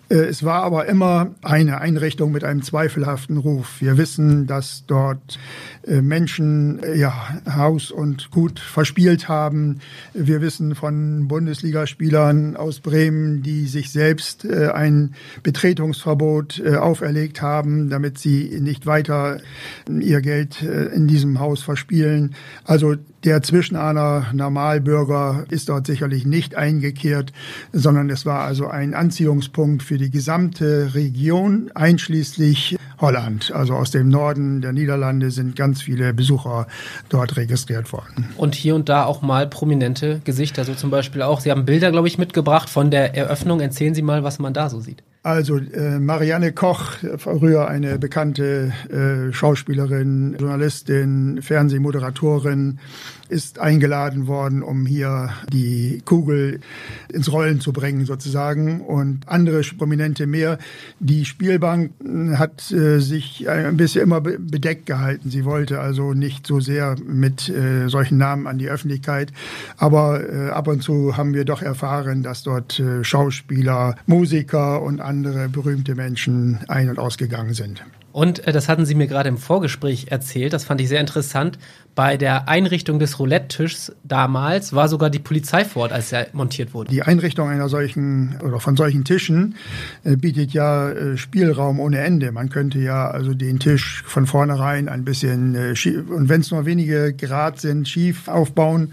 Äh, 0.08 0.14
es 0.14 0.44
war 0.44 0.62
aber 0.62 0.86
immer 0.86 1.34
eine 1.42 1.80
Einrichtung 1.80 2.32
mit 2.32 2.44
einem 2.44 2.62
zweifelhaften 2.62 3.38
Ruf. 3.38 3.80
Wir 3.80 3.96
wissen, 3.98 4.46
dass 4.46 4.84
dort 4.86 5.38
äh, 5.86 6.00
Menschen 6.00 6.82
äh, 6.82 6.96
ja, 6.96 7.40
Haus 7.50 7.90
und 7.90 8.30
Gut 8.30 8.58
verspielt 8.60 9.28
haben. 9.28 9.80
Wir 10.14 10.40
wissen 10.40 10.74
von 10.74 11.28
Bundesligaspielern 11.28 12.56
aus 12.56 12.80
Bremen, 12.80 13.42
die 13.42 13.66
sich 13.66 13.90
selbst 13.90 14.46
ein 14.46 15.14
Betretungsverbot 15.42 16.62
auferlegt 16.66 17.42
haben, 17.42 17.88
damit 17.90 18.18
sie 18.18 18.58
nicht 18.60 18.86
weiter 18.86 19.40
ihr 19.88 20.20
Geld 20.20 20.62
in 20.62 21.06
diesem 21.06 21.40
Haus 21.40 21.62
verspielen. 21.62 22.34
Also 22.64 22.96
der 23.26 23.42
Zwischenahner 23.42 24.26
Normalbürger 24.32 25.44
ist 25.50 25.68
dort 25.68 25.86
sicherlich 25.86 26.24
nicht 26.24 26.54
eingekehrt, 26.54 27.32
sondern 27.72 28.08
es 28.08 28.24
war 28.24 28.42
also 28.42 28.68
ein 28.68 28.94
Anziehungspunkt 28.94 29.82
für 29.82 29.98
die 29.98 30.10
gesamte 30.10 30.94
Region, 30.94 31.70
einschließlich 31.74 32.78
Holland. 33.00 33.52
Also 33.52 33.74
aus 33.74 33.90
dem 33.90 34.08
Norden 34.08 34.60
der 34.60 34.72
Niederlande 34.72 35.32
sind 35.32 35.56
ganz 35.56 35.82
viele 35.82 36.14
Besucher 36.14 36.68
dort 37.08 37.36
registriert 37.36 37.92
worden. 37.92 38.28
Und 38.36 38.54
hier 38.54 38.76
und 38.76 38.88
da 38.88 39.04
auch 39.04 39.22
mal 39.22 39.48
prominente 39.48 40.20
Gesichter, 40.24 40.64
so 40.64 40.74
zum 40.74 40.90
Beispiel 40.90 41.22
auch. 41.22 41.40
Sie 41.40 41.50
haben 41.50 41.64
Bilder, 41.64 41.90
glaube 41.90 42.06
ich, 42.06 42.18
mitgebracht 42.18 42.70
von 42.70 42.92
der 42.92 43.16
Eröffnung. 43.16 43.60
Erzählen 43.60 43.94
Sie 43.94 44.02
mal, 44.02 44.22
was 44.22 44.38
man 44.38 44.54
da 44.54 44.70
so 44.70 44.80
sieht. 44.80 45.02
Also 45.26 45.56
äh, 45.56 45.98
Marianne 45.98 46.52
Koch, 46.52 46.92
früher 47.18 47.66
eine 47.66 47.98
bekannte 47.98 48.72
äh, 48.88 49.32
Schauspielerin, 49.32 50.36
Journalistin, 50.38 51.42
Fernsehmoderatorin, 51.42 52.78
ist 53.28 53.58
eingeladen 53.58 54.26
worden, 54.26 54.62
um 54.62 54.86
hier 54.86 55.30
die 55.52 56.02
Kugel 56.04 56.60
ins 57.12 57.30
Rollen 57.32 57.60
zu 57.60 57.72
bringen 57.72 58.04
sozusagen 58.04 58.80
und 58.80 59.28
andere 59.28 59.60
Prominente 59.76 60.26
mehr. 60.26 60.58
Die 61.00 61.24
Spielbank 61.24 61.92
hat 62.34 62.70
äh, 62.72 63.00
sich 63.00 63.48
ein 63.48 63.76
bisschen 63.76 64.02
immer 64.02 64.20
bedeckt 64.20 64.86
gehalten. 64.86 65.30
Sie 65.30 65.44
wollte 65.44 65.80
also 65.80 66.14
nicht 66.14 66.46
so 66.46 66.60
sehr 66.60 66.96
mit 67.04 67.48
äh, 67.48 67.88
solchen 67.88 68.18
Namen 68.18 68.46
an 68.46 68.58
die 68.58 68.68
Öffentlichkeit, 68.68 69.32
aber 69.76 70.28
äh, 70.28 70.50
ab 70.50 70.68
und 70.68 70.82
zu 70.82 71.16
haben 71.16 71.34
wir 71.34 71.44
doch 71.44 71.62
erfahren, 71.62 72.22
dass 72.22 72.42
dort 72.42 72.82
Schauspieler, 73.02 73.96
Musiker 74.06 74.82
und 74.82 75.00
andere 75.00 75.48
berühmte 75.48 75.94
Menschen 75.94 76.58
ein- 76.68 76.88
und 76.90 76.98
ausgegangen 76.98 77.54
sind. 77.54 77.84
Und 78.16 78.46
das 78.46 78.70
hatten 78.70 78.86
Sie 78.86 78.94
mir 78.94 79.08
gerade 79.08 79.28
im 79.28 79.36
Vorgespräch 79.36 80.06
erzählt, 80.08 80.54
das 80.54 80.64
fand 80.64 80.80
ich 80.80 80.88
sehr 80.88 81.00
interessant. 81.00 81.58
Bei 81.96 82.18
der 82.18 82.46
Einrichtung 82.46 82.98
des 82.98 83.18
Roulette-Tischs 83.18 83.90
damals 84.04 84.74
war 84.74 84.86
sogar 84.86 85.08
die 85.08 85.18
Polizei 85.18 85.64
vor 85.64 85.84
Ort, 85.84 85.92
als 85.92 86.12
er 86.12 86.26
montiert 86.34 86.74
wurde. 86.74 86.90
Die 86.90 87.00
Einrichtung 87.00 87.48
einer 87.48 87.70
solchen 87.70 88.36
oder 88.44 88.60
von 88.60 88.76
solchen 88.76 89.02
Tischen 89.04 89.54
äh, 90.04 90.14
bietet 90.14 90.52
ja 90.52 90.90
äh, 90.90 91.16
Spielraum 91.16 91.80
ohne 91.80 92.00
Ende. 92.00 92.32
Man 92.32 92.50
könnte 92.50 92.80
ja 92.80 93.10
also 93.10 93.32
den 93.32 93.60
Tisch 93.60 94.02
von 94.06 94.26
vornherein 94.26 94.90
ein 94.90 95.06
bisschen 95.06 95.54
äh, 95.54 95.74
schief, 95.74 96.10
und 96.10 96.28
wenn 96.28 96.42
es 96.42 96.50
nur 96.50 96.66
wenige 96.66 97.14
Grad 97.14 97.60
sind, 97.60 97.88
schief 97.88 98.28
aufbauen 98.28 98.92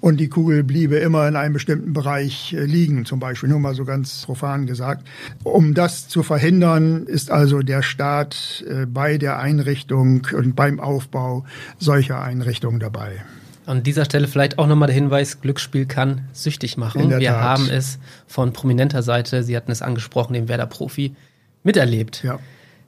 und 0.00 0.20
die 0.20 0.28
Kugel 0.28 0.62
bliebe 0.62 0.94
immer 0.98 1.26
in 1.26 1.34
einem 1.34 1.54
bestimmten 1.54 1.92
Bereich 1.92 2.52
äh, 2.52 2.64
liegen, 2.64 3.04
zum 3.04 3.18
Beispiel, 3.18 3.48
nur 3.48 3.58
mal 3.58 3.74
so 3.74 3.84
ganz 3.84 4.26
profan 4.26 4.66
gesagt. 4.66 5.04
Um 5.42 5.74
das 5.74 6.06
zu 6.06 6.22
verhindern, 6.22 7.02
ist 7.06 7.32
also 7.32 7.62
der 7.62 7.82
Staat 7.82 8.64
äh, 8.68 8.86
bei 8.86 9.18
der 9.18 9.40
Einrichtung 9.40 10.28
und 10.32 10.54
beim 10.54 10.78
Aufbau 10.78 11.44
solcher 11.80 12.22
Einrichtungen 12.22 12.43
Einrichtungen 12.44 12.78
dabei. 12.78 13.24
An 13.66 13.82
dieser 13.82 14.04
Stelle 14.04 14.28
vielleicht 14.28 14.58
auch 14.58 14.66
nochmal 14.66 14.88
der 14.88 14.94
Hinweis, 14.94 15.40
Glücksspiel 15.40 15.86
kann 15.86 16.28
süchtig 16.34 16.76
machen. 16.76 17.08
Wir 17.18 17.30
Tat. 17.30 17.42
haben 17.42 17.70
es 17.70 17.98
von 18.26 18.52
prominenter 18.52 19.02
Seite, 19.02 19.42
Sie 19.42 19.56
hatten 19.56 19.72
es 19.72 19.80
angesprochen, 19.80 20.34
dem 20.34 20.48
Werder-Profi, 20.48 21.16
miterlebt. 21.62 22.22
Ja. 22.22 22.38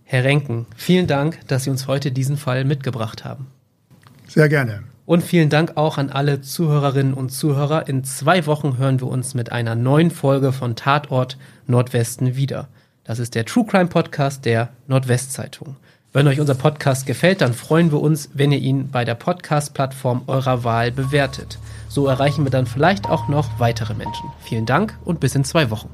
Herr 0.04 0.24
Renken, 0.24 0.66
vielen 0.76 1.06
Dank, 1.06 1.40
dass 1.48 1.64
Sie 1.64 1.70
uns 1.70 1.86
heute 1.86 2.12
diesen 2.12 2.36
Fall 2.36 2.64
mitgebracht 2.64 3.24
haben. 3.24 3.46
Sehr 4.28 4.50
gerne. 4.50 4.82
Und 5.06 5.22
vielen 5.22 5.48
Dank 5.48 5.76
auch 5.76 5.96
an 5.96 6.10
alle 6.10 6.42
Zuhörerinnen 6.42 7.14
und 7.14 7.30
Zuhörer. 7.30 7.88
In 7.88 8.04
zwei 8.04 8.44
Wochen 8.44 8.76
hören 8.76 9.00
wir 9.00 9.06
uns 9.06 9.32
mit 9.32 9.52
einer 9.52 9.74
neuen 9.74 10.10
Folge 10.10 10.52
von 10.52 10.76
Tatort 10.76 11.38
Nordwesten 11.66 12.36
wieder. 12.36 12.68
Das 13.04 13.18
ist 13.18 13.34
der 13.34 13.46
True 13.46 13.64
Crime 13.64 13.86
Podcast 13.86 14.44
der 14.44 14.68
Nordwestzeitung. 14.88 15.76
Wenn 16.16 16.28
euch 16.28 16.40
unser 16.40 16.54
Podcast 16.54 17.04
gefällt, 17.04 17.42
dann 17.42 17.52
freuen 17.52 17.92
wir 17.92 18.00
uns, 18.00 18.30
wenn 18.32 18.50
ihr 18.50 18.58
ihn 18.58 18.88
bei 18.90 19.04
der 19.04 19.14
Podcast-Plattform 19.14 20.22
eurer 20.28 20.64
Wahl 20.64 20.90
bewertet. 20.90 21.58
So 21.90 22.06
erreichen 22.06 22.42
wir 22.42 22.50
dann 22.50 22.64
vielleicht 22.64 23.10
auch 23.10 23.28
noch 23.28 23.60
weitere 23.60 23.92
Menschen. 23.92 24.30
Vielen 24.40 24.64
Dank 24.64 24.96
und 25.04 25.20
bis 25.20 25.34
in 25.34 25.44
zwei 25.44 25.68
Wochen. 25.68 25.90